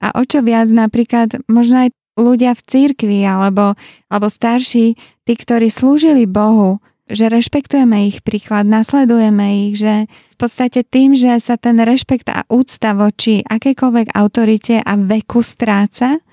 A 0.03 0.07
o 0.19 0.23
čo 0.27 0.43
viac 0.43 0.67
napríklad, 0.69 1.39
možno 1.47 1.87
aj 1.87 1.89
ľudia 2.17 2.53
v 2.53 2.61
cirkvi 2.65 3.21
alebo, 3.25 3.73
alebo 4.09 4.27
starší, 4.29 4.95
tí, 5.25 5.33
ktorí 5.33 5.69
slúžili 5.69 6.29
Bohu, 6.29 6.77
že 7.09 7.27
rešpektujeme 7.27 8.07
ich 8.07 8.23
príklad, 8.23 8.63
nasledujeme 8.63 9.69
ich, 9.69 9.81
že 9.81 10.07
v 10.07 10.35
podstate 10.39 10.87
tým, 10.87 11.13
že 11.13 11.35
sa 11.43 11.59
ten 11.59 11.75
rešpekt 11.77 12.31
a 12.31 12.47
úcta 12.47 12.95
voči 12.95 13.43
akékoľvek 13.43 14.15
autorite 14.15 14.79
a 14.79 14.93
veku 14.95 15.43
stráca, 15.43 16.23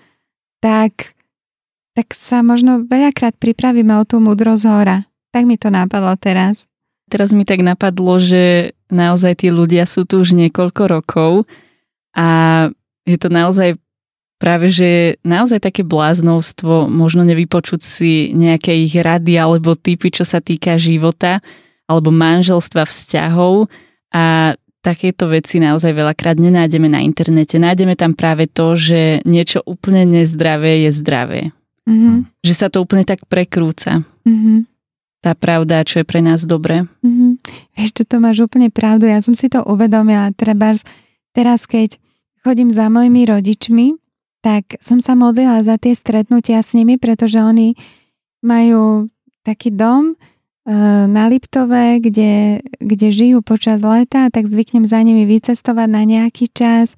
tak, 0.63 1.17
tak 1.97 2.15
sa 2.15 2.47
možno 2.47 2.87
veľakrát 2.87 3.35
pripravíme 3.41 3.93
o 3.99 4.07
tú 4.07 4.23
múdrosť 4.23 4.65
hora. 4.71 4.99
Tak 5.35 5.43
mi 5.47 5.59
to 5.59 5.71
napadlo 5.71 6.15
teraz. 6.19 6.71
Teraz 7.11 7.35
mi 7.35 7.43
tak 7.43 7.67
napadlo, 7.67 8.23
že 8.23 8.75
naozaj 8.87 9.43
tí 9.43 9.49
ľudia 9.51 9.83
sú 9.87 10.07
tu 10.07 10.23
už 10.23 10.39
niekoľko 10.39 10.83
rokov 10.87 11.33
a 12.15 12.71
je 13.03 13.19
to 13.19 13.27
naozaj 13.27 13.75
práve, 14.41 14.73
že 14.73 14.87
je 14.89 15.07
naozaj 15.21 15.61
také 15.61 15.85
bláznovstvo 15.85 16.89
možno 16.89 17.23
nevypočuť 17.29 17.81
si 17.85 18.33
nejaké 18.33 18.73
ich 18.73 18.97
rady 18.97 19.37
alebo 19.37 19.77
typy, 19.77 20.09
čo 20.09 20.25
sa 20.25 20.41
týka 20.41 20.81
života 20.81 21.45
alebo 21.85 22.09
manželstva, 22.09 22.89
vzťahov 22.89 23.69
a 24.17 24.57
takéto 24.81 25.29
veci 25.29 25.61
naozaj 25.61 25.93
veľakrát 25.93 26.41
nenájdeme 26.41 26.89
na 26.89 27.05
internete. 27.05 27.61
Nájdeme 27.61 27.95
tam 28.01 28.17
práve 28.17 28.49
to, 28.49 28.75
že 28.81 29.21
niečo 29.29 29.61
úplne 29.69 30.09
nezdravé 30.09 30.89
je 30.89 30.91
zdravé. 30.97 31.41
Mm-hmm. 31.85 32.41
Že 32.41 32.55
sa 32.57 32.67
to 32.73 32.81
úplne 32.81 33.05
tak 33.05 33.29
prekrúca. 33.29 34.01
Mm-hmm. 34.25 34.59
Tá 35.21 35.37
pravda, 35.37 35.85
čo 35.85 36.01
je 36.01 36.09
pre 36.09 36.25
nás 36.25 36.49
dobré. 36.49 36.89
Mm-hmm. 37.05 37.31
Vieš, 37.77 37.91
čo 37.93 38.05
to 38.09 38.17
máš 38.25 38.41
úplne 38.41 38.73
pravdu. 38.73 39.05
Ja 39.05 39.21
som 39.21 39.37
si 39.37 39.53
to 39.53 39.61
uvedomila. 39.69 40.33
Trebárs, 40.33 40.81
teraz, 41.37 41.69
keď 41.69 42.01
chodím 42.41 42.73
za 42.73 42.89
mojimi 42.89 43.29
rodičmi, 43.29 44.00
tak 44.41 44.81
som 44.81 45.05
sa 45.05 45.13
modlila 45.13 45.61
za 45.61 45.77
tie 45.77 45.93
stretnutia 45.93 46.65
s 46.65 46.73
nimi, 46.73 46.97
pretože 46.97 47.41
oni 47.41 47.77
majú 48.41 49.13
taký 49.45 49.69
dom 49.73 50.13
e, 50.13 50.15
na 51.09 51.29
Liptove, 51.29 52.01
kde, 52.01 52.65
kde 52.81 53.09
žijú 53.13 53.45
počas 53.45 53.85
leta, 53.85 54.33
tak 54.33 54.49
zvyknem 54.49 54.89
za 54.89 55.05
nimi 55.05 55.29
vycestovať 55.29 55.89
na 55.89 56.03
nejaký 56.09 56.49
čas. 56.53 56.97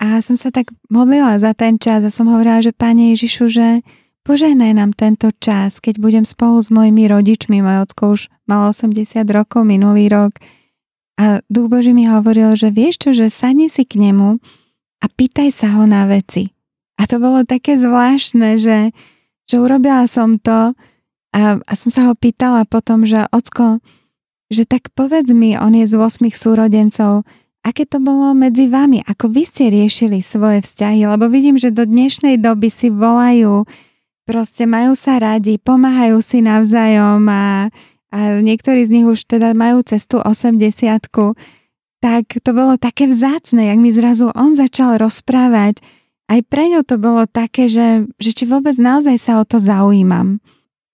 A 0.00 0.20
som 0.20 0.36
sa 0.36 0.52
tak 0.52 0.72
modlila 0.88 1.40
za 1.40 1.52
ten 1.56 1.80
čas 1.80 2.04
a 2.04 2.12
som 2.12 2.28
hovorila, 2.28 2.60
že 2.60 2.76
Pane 2.76 3.16
Ježišu, 3.16 3.44
že 3.48 3.68
požehnaj 4.24 4.72
nám 4.76 4.92
tento 4.92 5.32
čas, 5.40 5.80
keď 5.80 6.00
budem 6.00 6.24
spolu 6.28 6.60
s 6.60 6.68
mojimi 6.68 7.08
rodičmi. 7.08 7.64
Môj 7.64 7.88
ocko 7.88 8.16
už 8.16 8.20
mal 8.44 8.72
80 8.72 8.96
rokov 9.28 9.64
minulý 9.64 10.08
rok. 10.08 10.36
A 11.16 11.40
Duch 11.48 11.72
Boží 11.72 11.96
mi 11.96 12.04
hovoril, 12.04 12.52
že 12.60 12.68
vieš 12.68 13.00
čo, 13.00 13.10
že 13.16 13.32
sadni 13.32 13.72
si 13.72 13.88
k 13.88 13.96
nemu 13.96 14.36
a 15.00 15.06
pýtaj 15.06 15.52
sa 15.52 15.76
ho 15.76 15.84
na 15.84 16.08
veci. 16.08 16.52
A 16.96 17.04
to 17.04 17.20
bolo 17.20 17.44
také 17.44 17.76
zvláštne, 17.76 18.56
že, 18.56 18.90
že 19.44 19.56
urobila 19.60 20.08
som 20.08 20.40
to 20.40 20.72
a, 21.36 21.60
a 21.60 21.72
som 21.76 21.92
sa 21.92 22.08
ho 22.08 22.16
pýtala 22.16 22.64
potom, 22.64 23.04
že 23.04 23.28
ocko, 23.28 23.84
že 24.48 24.64
tak 24.64 24.88
povedz 24.96 25.28
mi, 25.36 25.52
on 25.58 25.76
je 25.76 25.84
z 25.84 25.94
8 26.00 26.32
súrodencov, 26.32 27.28
aké 27.66 27.84
to 27.84 28.00
bolo 28.00 28.32
medzi 28.32 28.70
vami, 28.70 29.04
ako 29.04 29.28
vy 29.28 29.42
ste 29.44 29.68
riešili 29.68 30.24
svoje 30.24 30.64
vzťahy, 30.64 31.04
lebo 31.04 31.28
vidím, 31.28 31.60
že 31.60 31.74
do 31.74 31.84
dnešnej 31.84 32.40
doby 32.40 32.72
si 32.72 32.88
volajú, 32.88 33.68
proste 34.24 34.64
majú 34.64 34.94
sa 34.94 35.20
radi, 35.20 35.60
pomáhajú 35.60 36.22
si 36.24 36.40
navzájom 36.40 37.26
a, 37.28 37.68
a 38.14 38.18
niektorí 38.40 38.86
z 38.86 39.02
nich 39.02 39.06
už 39.06 39.28
teda 39.28 39.52
majú 39.52 39.84
cestu 39.84 40.22
80 40.22 41.10
tak 42.06 42.38
to 42.38 42.54
bolo 42.54 42.78
také 42.78 43.10
vzácne, 43.10 43.66
jak 43.66 43.82
mi 43.82 43.90
zrazu 43.90 44.30
on 44.30 44.54
začal 44.54 44.94
rozprávať. 44.94 45.82
Aj 46.30 46.38
pre 46.46 46.70
ňu 46.70 46.86
to 46.86 47.02
bolo 47.02 47.26
také, 47.26 47.66
že, 47.66 48.06
že 48.22 48.30
či 48.30 48.46
vôbec 48.46 48.78
naozaj 48.78 49.18
sa 49.18 49.42
o 49.42 49.44
to 49.46 49.58
zaujímam. 49.58 50.38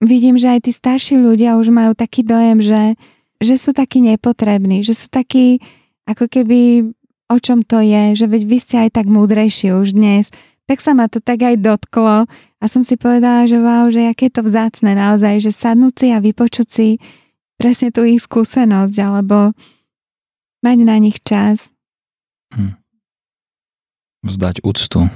Vidím, 0.01 0.41
že 0.41 0.49
aj 0.49 0.65
tí 0.65 0.73
starší 0.73 1.21
ľudia 1.21 1.61
už 1.61 1.69
majú 1.69 1.93
taký 1.93 2.25
dojem, 2.25 2.65
že, 2.65 2.97
že 3.45 3.61
sú 3.61 3.77
takí 3.77 4.01
nepotrební, 4.01 4.81
že 4.81 4.97
sú 4.97 5.13
takí 5.13 5.61
ako 6.09 6.33
keby 6.33 6.89
o 7.29 7.37
čom 7.37 7.61
to 7.61 7.85
je, 7.85 8.17
že 8.17 8.27
veď 8.29 8.43
vy 8.49 8.57
ste 8.57 8.77
aj 8.89 8.97
tak 8.97 9.07
múdrejší 9.09 9.77
už 9.77 9.93
dnes, 9.93 10.33
tak 10.65 10.81
sa 10.81 10.97
ma 10.97 11.13
to 11.13 11.21
tak 11.21 11.45
aj 11.45 11.61
dotklo 11.61 12.25
a 12.57 12.65
som 12.65 12.81
si 12.81 12.97
povedala, 12.97 13.45
že 13.45 13.61
wow, 13.61 13.93
že 13.93 14.09
aké 14.09 14.33
to 14.33 14.41
vzácne 14.41 14.97
naozaj, 14.97 15.45
že 15.45 15.53
sadnúť 15.53 15.95
si 15.97 16.07
a 16.09 16.25
vypočuť 16.25 16.69
presne 17.61 17.93
tú 17.93 18.09
ich 18.09 18.25
skúsenosť 18.25 18.97
alebo 18.97 19.53
mať 20.63 20.79
na 20.87 20.97
nich 21.03 21.19
čas. 21.21 21.69
Hm. 22.55 22.79
Vzdať 24.23 24.63
úctu 24.63 25.11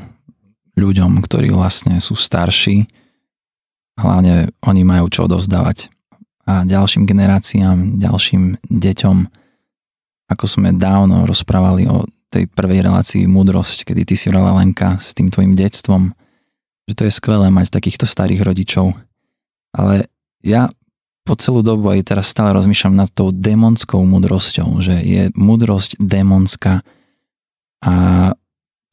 ľuďom, 0.76 1.22
ktorí 1.24 1.54
vlastne 1.54 1.96
sú 2.02 2.18
starší, 2.18 2.84
hlavne 3.96 4.52
oni 4.60 4.82
majú 4.84 5.08
čo 5.08 5.24
odovzdávať 5.24 5.88
a 6.46 6.62
ďalším 6.62 7.10
generáciám, 7.10 7.98
ďalším 7.98 8.60
deťom, 8.70 9.16
ako 10.30 10.44
sme 10.46 10.70
dávno 10.78 11.26
rozprávali 11.26 11.90
o 11.90 12.06
tej 12.30 12.46
prvej 12.46 12.86
relácii 12.86 13.26
múdrosť, 13.26 13.86
kedy 13.86 14.02
ty 14.06 14.14
si 14.14 14.30
vrala 14.30 14.54
Lenka 14.62 14.98
s 15.02 15.10
tým 15.14 15.30
tvojim 15.30 15.58
detstvom, 15.58 16.14
že 16.86 16.94
to 16.94 17.02
je 17.06 17.12
skvelé 17.14 17.50
mať 17.50 17.74
takýchto 17.74 18.06
starých 18.06 18.46
rodičov. 18.46 18.94
Ale 19.74 20.06
ja 20.46 20.70
po 21.26 21.34
celú 21.34 21.66
dobu 21.66 21.90
aj 21.90 22.14
teraz 22.14 22.30
stále 22.30 22.54
rozmýšľam 22.54 22.94
nad 22.94 23.10
tou 23.10 23.34
démonskou 23.34 23.98
múdrosťou, 23.98 24.78
že 24.78 25.02
je 25.02 25.22
múdrosť 25.34 25.98
démonská 25.98 26.86
a 27.82 27.94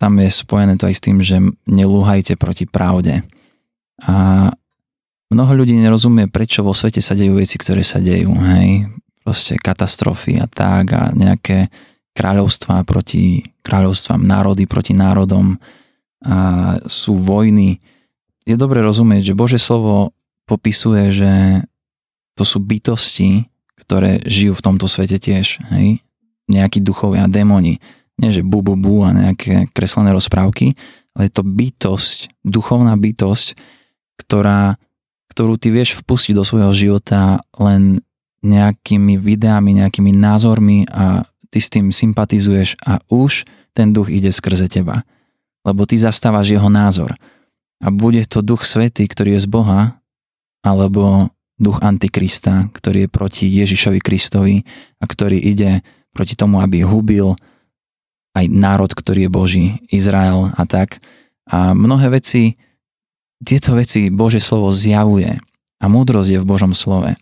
tam 0.02 0.14
je 0.20 0.30
spojené 0.34 0.76
to 0.76 0.90
aj 0.90 0.96
s 0.98 1.04
tým, 1.06 1.18
že 1.22 1.38
nelúhajte 1.70 2.36
proti 2.36 2.68
pravde. 2.68 3.24
A 4.04 4.50
mnoho 5.32 5.52
ľudí 5.64 5.78
nerozumie, 5.78 6.28
prečo 6.28 6.66
vo 6.66 6.76
svete 6.76 7.00
sa 7.00 7.16
dejú 7.16 7.40
veci, 7.40 7.56
ktoré 7.56 7.86
sa 7.86 8.04
dejú, 8.04 8.34
hej, 8.34 8.92
proste 9.24 9.56
katastrofy 9.56 10.44
a 10.44 10.50
tak 10.50 10.92
a 10.92 11.14
nejaké 11.16 11.72
kráľovstvá 12.18 12.84
proti 12.84 13.48
kráľovstvám, 13.64 14.22
národy 14.22 14.68
proti 14.68 14.92
národom 14.92 15.56
a 16.24 16.76
sú 16.84 17.16
vojny. 17.16 17.80
Je 18.44 18.60
dobre 18.60 18.84
rozumieť, 18.84 19.32
že 19.32 19.40
Bože 19.40 19.60
slovo 19.60 20.12
popisuje, 20.44 21.16
že 21.16 21.32
to 22.34 22.44
sú 22.44 22.62
bytosti, 22.62 23.48
ktoré 23.78 24.22
žijú 24.26 24.58
v 24.58 24.66
tomto 24.66 24.86
svete 24.90 25.18
tiež. 25.22 25.62
Hej? 25.74 26.02
Nejakí 26.50 26.82
duchovia, 26.82 27.30
démoni. 27.30 27.78
Nie, 28.22 28.30
že 28.30 28.46
bu, 28.46 28.62
bu, 28.62 28.78
bu 28.78 29.02
a 29.06 29.14
nejaké 29.14 29.70
kreslené 29.74 30.14
rozprávky, 30.14 30.78
ale 31.18 31.30
je 31.30 31.34
to 31.34 31.44
bytosť, 31.46 32.46
duchovná 32.46 32.94
bytosť, 32.94 33.58
ktorá, 34.22 34.78
ktorú 35.34 35.58
ty 35.58 35.74
vieš 35.74 35.98
vpustiť 36.02 36.34
do 36.38 36.46
svojho 36.46 36.74
života 36.74 37.42
len 37.58 38.02
nejakými 38.44 39.18
videami, 39.18 39.82
nejakými 39.82 40.14
názormi 40.14 40.86
a 40.92 41.26
ty 41.50 41.60
s 41.62 41.72
tým 41.72 41.90
sympatizuješ 41.90 42.78
a 42.84 43.02
už 43.10 43.46
ten 43.74 43.94
duch 43.94 44.10
ide 44.14 44.30
skrze 44.30 44.70
teba. 44.70 45.02
Lebo 45.64 45.88
ty 45.88 45.96
zastávaš 45.98 46.54
jeho 46.54 46.68
názor. 46.68 47.16
A 47.82 47.90
bude 47.90 48.26
to 48.28 48.44
duch 48.44 48.68
svetý, 48.68 49.08
ktorý 49.08 49.40
je 49.40 49.46
z 49.46 49.50
Boha, 49.50 49.82
alebo 50.62 51.32
duch 51.60 51.80
Antikrista, 51.82 52.70
ktorý 52.74 53.06
je 53.06 53.10
proti 53.10 53.46
Ježišovi 53.48 54.00
Kristovi 54.02 54.66
a 55.00 55.06
ktorý 55.06 55.38
ide 55.38 55.86
proti 56.14 56.34
tomu, 56.34 56.62
aby 56.62 56.86
hubil 56.86 57.38
aj 58.34 58.46
národ, 58.50 58.90
ktorý 58.90 59.30
je 59.30 59.32
Boží, 59.32 59.66
Izrael 59.94 60.50
a 60.58 60.64
tak. 60.66 60.98
A 61.50 61.78
mnohé 61.78 62.10
veci, 62.10 62.58
tieto 63.46 63.78
veci 63.78 64.10
Bože 64.10 64.42
slovo 64.42 64.74
zjavuje 64.74 65.38
a 65.82 65.86
múdrosť 65.86 66.30
je 66.34 66.40
v 66.42 66.50
Božom 66.50 66.74
slove. 66.74 67.14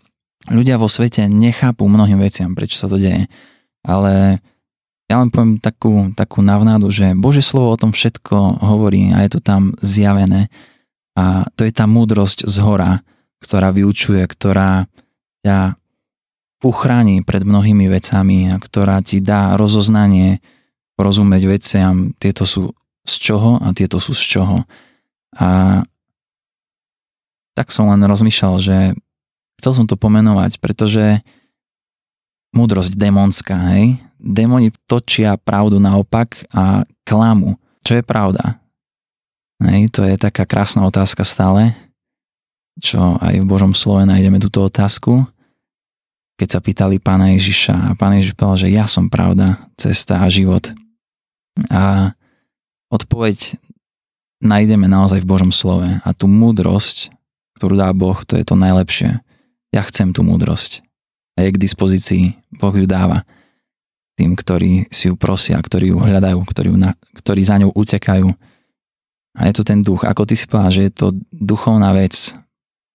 Ľudia 0.47 0.79
vo 0.79 0.87
svete 0.87 1.27
nechápu 1.27 1.85
mnohým 1.85 2.17
veciam, 2.21 2.55
prečo 2.55 2.79
sa 2.79 2.87
to 2.87 2.97
deje 2.97 3.27
ale 3.85 4.37
ja 5.09 5.19
len 5.19 5.29
poviem 5.33 5.59
takú, 5.59 6.13
takú 6.15 6.39
navnádu, 6.39 6.87
že 6.93 7.17
Bože 7.17 7.43
slovo 7.43 7.73
o 7.73 7.81
tom 7.81 7.91
všetko 7.91 8.63
hovorí 8.63 9.11
a 9.11 9.25
je 9.27 9.37
to 9.37 9.39
tam 9.43 9.75
zjavené 9.83 10.47
a 11.17 11.43
to 11.59 11.67
je 11.67 11.73
tá 11.75 11.83
múdrosť 11.83 12.47
z 12.47 12.55
hora, 12.63 13.03
ktorá 13.41 13.73
vyučuje, 13.73 14.21
ktorá 14.23 14.85
ťa 15.41 15.75
uchráni 16.61 17.25
pred 17.25 17.41
mnohými 17.41 17.89
vecami 17.89 18.53
a 18.53 18.61
ktorá 18.61 19.01
ti 19.01 19.17
dá 19.17 19.57
rozoznanie, 19.57 20.39
porozumieť 20.93 21.43
veciam, 21.49 22.13
tieto 22.21 22.45
sú 22.45 22.77
z 23.01 23.13
čoho 23.17 23.57
a 23.57 23.73
tieto 23.73 23.97
sú 23.97 24.13
z 24.13 24.37
čoho. 24.37 24.57
A 25.41 25.81
tak 27.57 27.73
som 27.73 27.89
len 27.89 28.05
rozmýšľal, 28.05 28.55
že 28.61 28.77
chcel 29.57 29.73
som 29.73 29.85
to 29.89 29.97
pomenovať, 29.97 30.61
pretože 30.61 31.25
múdrosť 32.53 32.93
démonská, 32.93 33.57
hej? 33.73 33.97
Démoni 34.21 34.69
točia 34.85 35.33
pravdu 35.41 35.81
naopak 35.81 36.45
a 36.53 36.85
klamu. 37.01 37.57
Čo 37.81 37.97
je 37.97 38.03
pravda? 38.05 38.61
Hej, 39.65 39.89
to 39.89 40.05
je 40.05 40.13
taká 40.21 40.45
krásna 40.45 40.85
otázka 40.85 41.25
stále, 41.25 41.73
čo 42.79 43.19
aj 43.19 43.41
v 43.41 43.49
Božom 43.49 43.75
slove 43.75 44.07
nájdeme 44.07 44.39
túto 44.39 44.63
otázku. 44.63 45.27
Keď 46.39 46.47
sa 46.47 46.59
pýtali 46.63 46.97
pána 46.97 47.35
Ježiša 47.35 47.73
a 47.73 47.89
pán 47.93 48.17
Ježiš 48.17 48.33
povedal, 48.33 48.67
že 48.67 48.73
ja 48.73 48.85
som 48.87 49.11
pravda, 49.11 49.59
cesta 49.75 50.23
a 50.23 50.27
život. 50.31 50.71
A 51.69 52.15
odpoveď 52.89 53.59
nájdeme 54.41 54.89
naozaj 54.89 55.21
v 55.21 55.29
Božom 55.29 55.51
slove. 55.53 55.85
A 56.01 56.09
tú 56.15 56.25
múdrosť, 56.25 57.13
ktorú 57.59 57.77
dá 57.77 57.93
Boh, 57.93 58.17
to 58.25 58.39
je 58.39 58.45
to 58.47 58.57
najlepšie. 58.57 59.21
Ja 59.69 59.81
chcem 59.85 60.11
tú 60.11 60.25
múdrosť 60.25 60.81
a 61.37 61.47
je 61.47 61.53
k 61.53 61.61
dispozícii. 61.61 62.23
Boh 62.59 62.73
ju 62.75 62.85
dáva 62.85 63.23
tým, 64.19 64.35
ktorí 64.35 64.91
si 64.91 65.07
ju 65.07 65.15
prosia, 65.15 65.57
ktorí 65.57 65.95
ju 65.95 65.97
hľadajú, 65.97 66.37
ktorí, 66.43 66.67
ju 66.69 66.77
na, 66.77 66.91
ktorí 67.15 67.41
za 67.41 67.57
ňou 67.57 67.71
utekajú. 67.73 68.27
A 69.39 69.41
je 69.47 69.53
to 69.55 69.63
ten 69.63 69.79
duch. 69.79 70.03
Ako 70.03 70.27
ty 70.27 70.35
si 70.35 70.45
povedal, 70.45 70.75
že 70.75 70.83
je 70.91 70.93
to 70.93 71.07
duchovná 71.31 71.95
vec, 71.95 72.35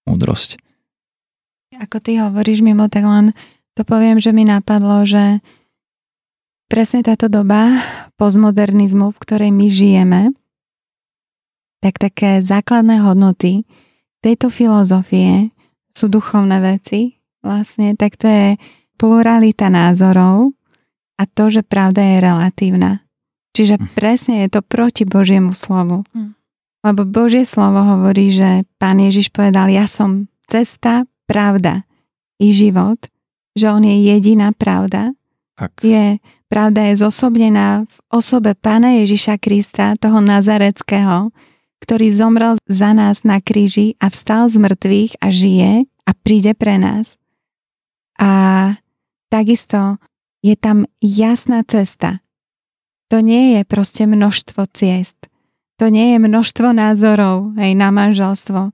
múdrosť. 0.06 0.56
Ako 1.76 2.00
ty 2.00 2.16
hovoríš 2.16 2.64
mimo, 2.64 2.88
tak 2.88 3.04
len 3.04 3.36
to 3.76 3.84
poviem, 3.84 4.16
že 4.16 4.32
mi 4.32 4.48
napadlo, 4.48 5.04
že 5.04 5.44
presne 6.72 7.04
táto 7.04 7.28
doba 7.28 7.76
postmodernizmu, 8.16 9.12
v 9.12 9.18
ktorej 9.20 9.50
my 9.52 9.66
žijeme, 9.68 10.22
tak 11.84 12.00
také 12.00 12.40
základné 12.40 13.04
hodnoty 13.04 13.68
tejto 14.24 14.48
filozofie 14.48 15.52
sú 15.92 16.08
duchovné 16.08 16.58
veci, 16.64 17.20
vlastne, 17.44 17.94
tak 17.94 18.18
to 18.18 18.26
je 18.26 18.46
pluralita 18.96 19.68
názorov 19.68 20.56
a 21.20 21.22
to, 21.28 21.52
že 21.52 21.62
pravda 21.62 22.02
je 22.02 22.16
relatívna. 22.24 23.06
Čiže 23.54 23.78
hm. 23.78 23.84
presne 23.94 24.34
je 24.44 24.48
to 24.58 24.60
proti 24.64 25.04
Božiemu 25.06 25.52
slovu. 25.52 26.04
Lebo 26.87 27.03
Božie 27.03 27.42
slovo 27.42 27.83
hovorí, 27.83 28.31
že 28.31 28.62
Pán 28.79 29.03
Ježiš 29.03 29.35
povedal, 29.35 29.75
ja 29.75 29.90
som 29.90 30.31
cesta, 30.46 31.03
pravda 31.27 31.83
i 32.38 32.55
život, 32.55 33.03
že 33.59 33.75
On 33.75 33.83
je 33.83 34.07
jediná 34.07 34.55
pravda. 34.55 35.11
Tak. 35.59 35.83
Je, 35.83 36.22
pravda 36.46 36.94
je 36.94 37.03
zosobnená 37.03 37.90
v 37.90 37.96
osobe 38.14 38.55
Pána 38.55 39.03
Ježiša 39.03 39.42
Krista, 39.42 39.99
toho 39.99 40.22
Nazareckého, 40.22 41.35
ktorý 41.83 42.07
zomrel 42.14 42.55
za 42.70 42.94
nás 42.94 43.27
na 43.27 43.42
kríži 43.42 43.99
a 43.99 44.07
vstal 44.07 44.46
z 44.46 44.62
mŕtvych 44.62 45.12
a 45.18 45.27
žije 45.27 45.72
a 46.07 46.11
príde 46.14 46.55
pre 46.55 46.79
nás. 46.79 47.18
A 48.20 48.31
takisto 49.27 49.99
je 50.38 50.55
tam 50.55 50.87
jasná 51.03 51.66
cesta. 51.66 52.22
To 53.11 53.18
nie 53.18 53.59
je 53.59 53.66
proste 53.66 54.07
množstvo 54.07 54.70
ciest. 54.70 55.18
To 55.76 55.92
nie 55.92 56.16
je 56.16 56.18
množstvo 56.24 56.72
názorov 56.72 57.52
aj 57.60 57.70
na 57.76 57.92
manželstvo. 57.92 58.72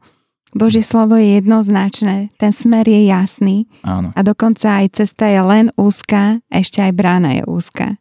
Božie 0.52 0.84
slovo 0.84 1.16
je 1.16 1.40
jednoznačné, 1.40 2.28
ten 2.36 2.52
smer 2.52 2.84
je 2.84 3.08
jasný 3.08 3.64
Áno. 3.80 4.12
a 4.12 4.20
dokonca 4.20 4.84
aj 4.84 5.00
cesta 5.00 5.24
je 5.24 5.40
len 5.40 5.66
úzka, 5.80 6.44
ešte 6.52 6.84
aj 6.84 6.92
brána 6.92 7.40
je 7.40 7.42
úzka. 7.48 7.96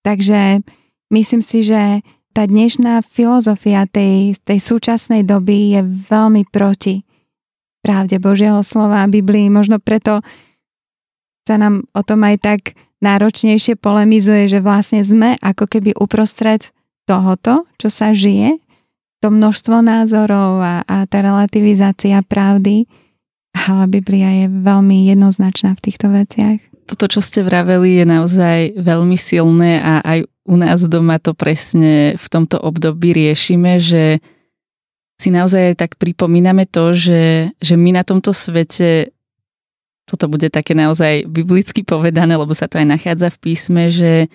Takže 0.00 0.64
myslím 1.12 1.44
si, 1.44 1.60
že 1.60 2.00
tá 2.32 2.48
dnešná 2.48 3.04
filozofia 3.04 3.84
tej, 3.84 4.40
tej 4.40 4.58
súčasnej 4.58 5.20
doby 5.20 5.76
je 5.76 5.80
veľmi 5.84 6.48
proti 6.48 7.04
pravde 7.84 8.16
Božieho 8.16 8.64
slova 8.64 9.04
a 9.04 9.10
Biblii. 9.10 9.52
Možno 9.52 9.76
preto 9.76 10.24
sa 11.44 11.60
nám 11.60 11.84
o 11.92 12.00
tom 12.00 12.24
aj 12.24 12.36
tak 12.40 12.60
náročnejšie 13.04 13.76
polemizuje, 13.76 14.48
že 14.48 14.64
vlastne 14.64 15.04
sme 15.04 15.36
ako 15.44 15.68
keby 15.68 15.92
uprostred 16.00 16.72
tohoto, 17.04 17.66
čo 17.78 17.88
sa 17.90 18.14
žije, 18.14 18.58
to 19.22 19.30
množstvo 19.30 19.86
názorov 19.86 20.58
a, 20.58 20.82
a 20.82 21.06
tá 21.06 21.22
relativizácia 21.22 22.18
pravdy, 22.26 22.90
ale 23.54 23.84
Biblia 23.86 24.44
je 24.44 24.46
veľmi 24.50 25.06
jednoznačná 25.14 25.78
v 25.78 25.82
týchto 25.84 26.10
veciach. 26.10 26.58
Toto, 26.90 27.06
čo 27.06 27.22
ste 27.22 27.46
vraveli, 27.46 28.02
je 28.02 28.06
naozaj 28.06 28.58
veľmi 28.74 29.14
silné 29.14 29.78
a 29.78 30.02
aj 30.02 30.18
u 30.42 30.56
nás 30.58 30.82
doma 30.90 31.22
to 31.22 31.38
presne 31.38 32.18
v 32.18 32.26
tomto 32.26 32.58
období 32.58 33.14
riešime, 33.14 33.78
že 33.78 34.18
si 35.22 35.30
naozaj 35.30 35.78
tak 35.78 35.94
pripomíname 36.02 36.66
to, 36.66 36.90
že, 36.90 37.54
že 37.62 37.78
my 37.78 37.94
na 37.94 38.02
tomto 38.02 38.34
svete 38.34 39.14
toto 40.02 40.26
bude 40.26 40.50
také 40.50 40.74
naozaj 40.74 41.30
biblicky 41.30 41.86
povedané, 41.86 42.34
lebo 42.34 42.50
sa 42.58 42.66
to 42.66 42.82
aj 42.82 42.90
nachádza 42.90 43.30
v 43.30 43.38
písme, 43.38 43.86
že 43.86 44.26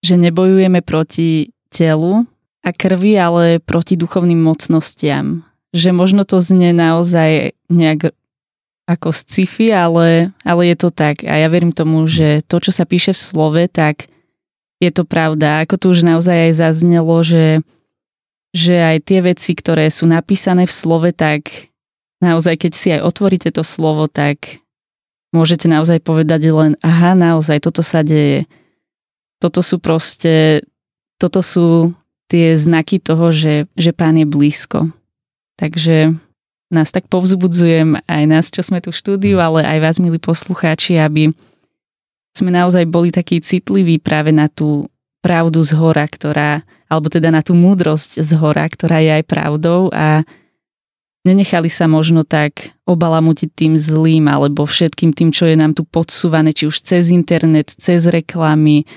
že 0.00 0.16
nebojujeme 0.16 0.80
proti 0.80 1.52
telu 1.70 2.26
a 2.60 2.70
krvi, 2.74 3.16
ale 3.16 3.62
proti 3.62 3.96
duchovným 3.96 4.38
mocnostiam. 4.42 5.46
Že 5.70 5.94
možno 5.94 6.22
to 6.26 6.42
znie 6.42 6.74
naozaj 6.74 7.54
nejak 7.70 8.12
ako 8.90 9.14
sci-fi, 9.14 9.70
ale, 9.70 10.34
ale 10.42 10.62
je 10.74 10.76
to 10.76 10.90
tak. 10.90 11.22
A 11.22 11.38
ja 11.38 11.46
verím 11.46 11.70
tomu, 11.70 12.10
že 12.10 12.42
to, 12.42 12.58
čo 12.58 12.74
sa 12.74 12.82
píše 12.82 13.14
v 13.14 13.22
slove, 13.22 13.62
tak 13.70 14.10
je 14.82 14.90
to 14.90 15.06
pravda. 15.06 15.62
Ako 15.62 15.78
tu 15.78 15.94
už 15.94 16.02
naozaj 16.02 16.50
aj 16.50 16.52
zaznelo, 16.58 17.22
že, 17.22 17.62
že 18.50 18.82
aj 18.82 19.06
tie 19.06 19.22
veci, 19.22 19.54
ktoré 19.54 19.86
sú 19.94 20.10
napísané 20.10 20.66
v 20.66 20.74
slove, 20.74 21.14
tak 21.14 21.70
naozaj, 22.18 22.66
keď 22.66 22.72
si 22.74 22.88
aj 22.90 23.06
otvoríte 23.06 23.54
to 23.54 23.62
slovo, 23.62 24.10
tak 24.10 24.58
môžete 25.30 25.70
naozaj 25.70 26.02
povedať 26.02 26.50
len, 26.50 26.74
aha, 26.82 27.14
naozaj, 27.14 27.62
toto 27.62 27.86
sa 27.86 28.02
deje. 28.02 28.50
Toto 29.38 29.62
sú 29.62 29.78
proste, 29.78 30.66
toto 31.20 31.44
sú 31.44 31.92
tie 32.32 32.56
znaky 32.56 32.96
toho, 32.96 33.28
že, 33.28 33.68
že 33.76 33.92
pán 33.92 34.16
je 34.16 34.24
blízko. 34.24 34.88
Takže 35.60 36.16
nás 36.72 36.88
tak 36.88 37.10
povzbudzujem, 37.12 38.00
aj 38.08 38.24
nás, 38.24 38.48
čo 38.48 38.64
sme 38.64 38.80
tu 38.80 38.94
v 38.94 38.98
štúdiu, 39.02 39.36
mm. 39.36 39.44
ale 39.44 39.60
aj 39.66 39.78
vás, 39.84 39.96
milí 40.00 40.16
poslucháči, 40.16 40.96
aby 40.96 41.34
sme 42.32 42.54
naozaj 42.54 42.86
boli 42.88 43.10
takí 43.12 43.42
citliví 43.42 43.98
práve 44.00 44.30
na 44.30 44.46
tú 44.46 44.88
pravdu 45.20 45.60
z 45.60 45.76
hora, 45.76 46.06
ktorá, 46.06 46.64
alebo 46.88 47.12
teda 47.12 47.28
na 47.28 47.44
tú 47.44 47.52
múdrosť 47.52 48.22
z 48.22 48.30
hora, 48.38 48.64
ktorá 48.64 49.02
je 49.04 49.20
aj 49.20 49.24
pravdou 49.28 49.92
a 49.92 50.24
nenechali 51.26 51.68
sa 51.68 51.84
možno 51.84 52.24
tak 52.24 52.72
obalamutiť 52.88 53.50
tým 53.52 53.74
zlým 53.76 54.30
alebo 54.30 54.64
všetkým 54.64 55.12
tým, 55.12 55.28
čo 55.34 55.44
je 55.44 55.58
nám 55.58 55.76
tu 55.76 55.84
podsúvané, 55.84 56.56
či 56.56 56.64
už 56.64 56.80
cez 56.80 57.12
internet, 57.12 57.74
cez 57.76 58.08
reklamy. 58.08 58.88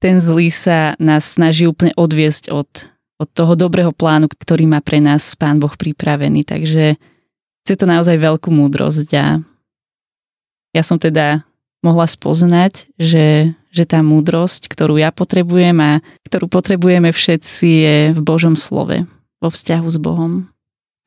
Ten 0.00 0.16
zlý 0.16 0.48
sa 0.48 0.96
nás 0.96 1.36
snaží 1.36 1.68
úplne 1.68 1.92
odviesť 1.92 2.48
od, 2.48 2.68
od 3.20 3.28
toho 3.28 3.52
dobrého 3.52 3.92
plánu, 3.92 4.32
ktorý 4.32 4.64
má 4.64 4.80
pre 4.80 4.98
nás 4.98 5.36
Pán 5.36 5.60
Boh 5.60 5.76
pripravený. 5.76 6.48
Takže 6.48 6.96
chce 7.62 7.74
to 7.76 7.84
naozaj 7.84 8.16
veľkú 8.16 8.48
múdrosť 8.48 9.10
a 9.20 9.44
ja 10.72 10.82
som 10.82 10.96
teda 10.96 11.44
mohla 11.84 12.08
spoznať, 12.08 12.88
že, 12.96 13.52
že 13.72 13.84
tá 13.84 14.00
múdrosť, 14.00 14.68
ktorú 14.72 15.00
ja 15.00 15.12
potrebujem 15.12 15.76
a 15.80 15.92
ktorú 16.28 16.48
potrebujeme 16.48 17.12
všetci 17.12 17.68
je 17.68 17.96
v 18.16 18.20
Božom 18.20 18.56
slove, 18.56 19.04
vo 19.40 19.48
vzťahu 19.48 19.88
s 19.88 19.98
Bohom. 20.00 20.32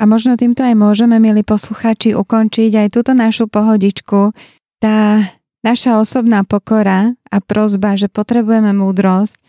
A 0.01 0.10
možno 0.10 0.36
týmto 0.36 0.65
aj 0.65 0.73
môžeme, 0.73 1.21
milí 1.21 1.45
posluchači, 1.45 2.17
ukončiť 2.17 2.71
aj 2.75 2.88
túto 2.91 3.13
našu 3.13 3.45
pohodičku. 3.45 4.34
Tá 4.82 5.29
naša 5.63 6.04
osobná 6.04 6.43
pokora 6.43 7.15
a 7.32 7.38
prozba, 7.39 7.95
že 7.95 8.12
potrebujeme 8.12 8.76
múdrosť, 8.76 9.39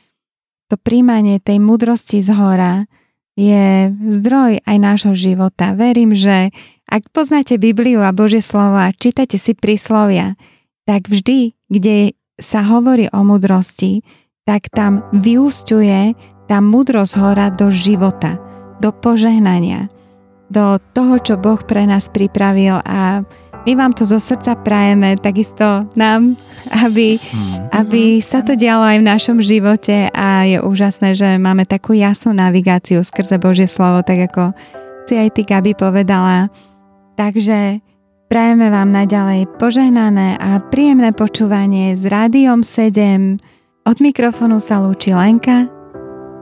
to 0.73 0.81
príjmanie 0.81 1.43
tej 1.43 1.61
múdrosti 1.61 2.25
z 2.25 2.31
hora 2.33 2.89
je 3.35 3.91
zdroj 3.91 4.63
aj 4.63 4.77
nášho 4.79 5.15
života. 5.19 5.75
Verím, 5.75 6.15
že 6.15 6.55
ak 6.87 7.11
poznáte 7.11 7.59
Bibliu 7.59 8.01
a 8.01 8.15
Božie 8.15 8.41
slovo 8.41 8.79
a 8.79 8.95
čítate 8.95 9.37
si 9.37 9.53
príslovia, 9.53 10.39
tak 10.87 11.11
vždy, 11.11 11.53
kde 11.69 12.15
sa 12.39 12.63
hovorí 12.63 13.11
o 13.11 13.21
mudrosti, 13.27 14.07
tak 14.47 14.71
tam 14.71 15.03
vyústuje 15.11 16.15
tá 16.47 16.61
mudrosť 16.61 17.15
hora 17.19 17.49
do 17.49 17.73
života, 17.73 18.37
do 18.79 18.93
požehnania, 18.93 19.89
do 20.53 20.77
toho, 20.93 21.17
čo 21.19 21.35
Boh 21.41 21.59
pre 21.65 21.89
nás 21.89 22.13
pripravil 22.13 22.79
a 22.85 23.25
my 23.65 23.73
vám 23.77 23.93
to 23.97 24.05
zo 24.05 24.21
srdca 24.21 24.61
prajeme, 24.61 25.17
takisto 25.17 25.89
nám, 25.97 26.37
aby, 26.85 27.17
mm. 27.17 27.73
aby 27.73 28.21
sa 28.21 28.45
to 28.45 28.53
dialo 28.57 28.85
aj 28.85 28.99
v 29.01 29.09
našom 29.09 29.39
živote 29.41 30.13
a 30.13 30.45
je 30.45 30.61
úžasné, 30.61 31.17
že 31.17 31.41
máme 31.41 31.65
takú 31.65 31.97
jasnú 31.97 32.37
navigáciu 32.37 33.01
skrze 33.01 33.41
Božie 33.41 33.65
slovo, 33.65 34.05
tak 34.05 34.29
ako 34.29 34.53
si 35.09 35.17
aj 35.17 35.33
ty, 35.33 35.43
Gabi, 35.49 35.73
povedala. 35.73 36.53
Takže 37.17 37.81
prajeme 38.29 38.69
vám 38.69 38.93
naďalej 38.93 39.49
požehnané 39.57 40.37
a 40.37 40.61
príjemné 40.61 41.17
počúvanie 41.17 41.97
s 41.97 42.05
Rádiom 42.05 42.61
7. 42.61 43.41
Od 43.85 43.97
mikrofonu 44.01 44.61
sa 44.61 44.81
lúči 44.81 45.13
Lenka, 45.13 45.69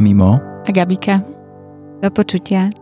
Mimo 0.02 0.42
a 0.66 0.70
Gabika. 0.74 1.22
Do 2.02 2.10
počutia. 2.10 2.81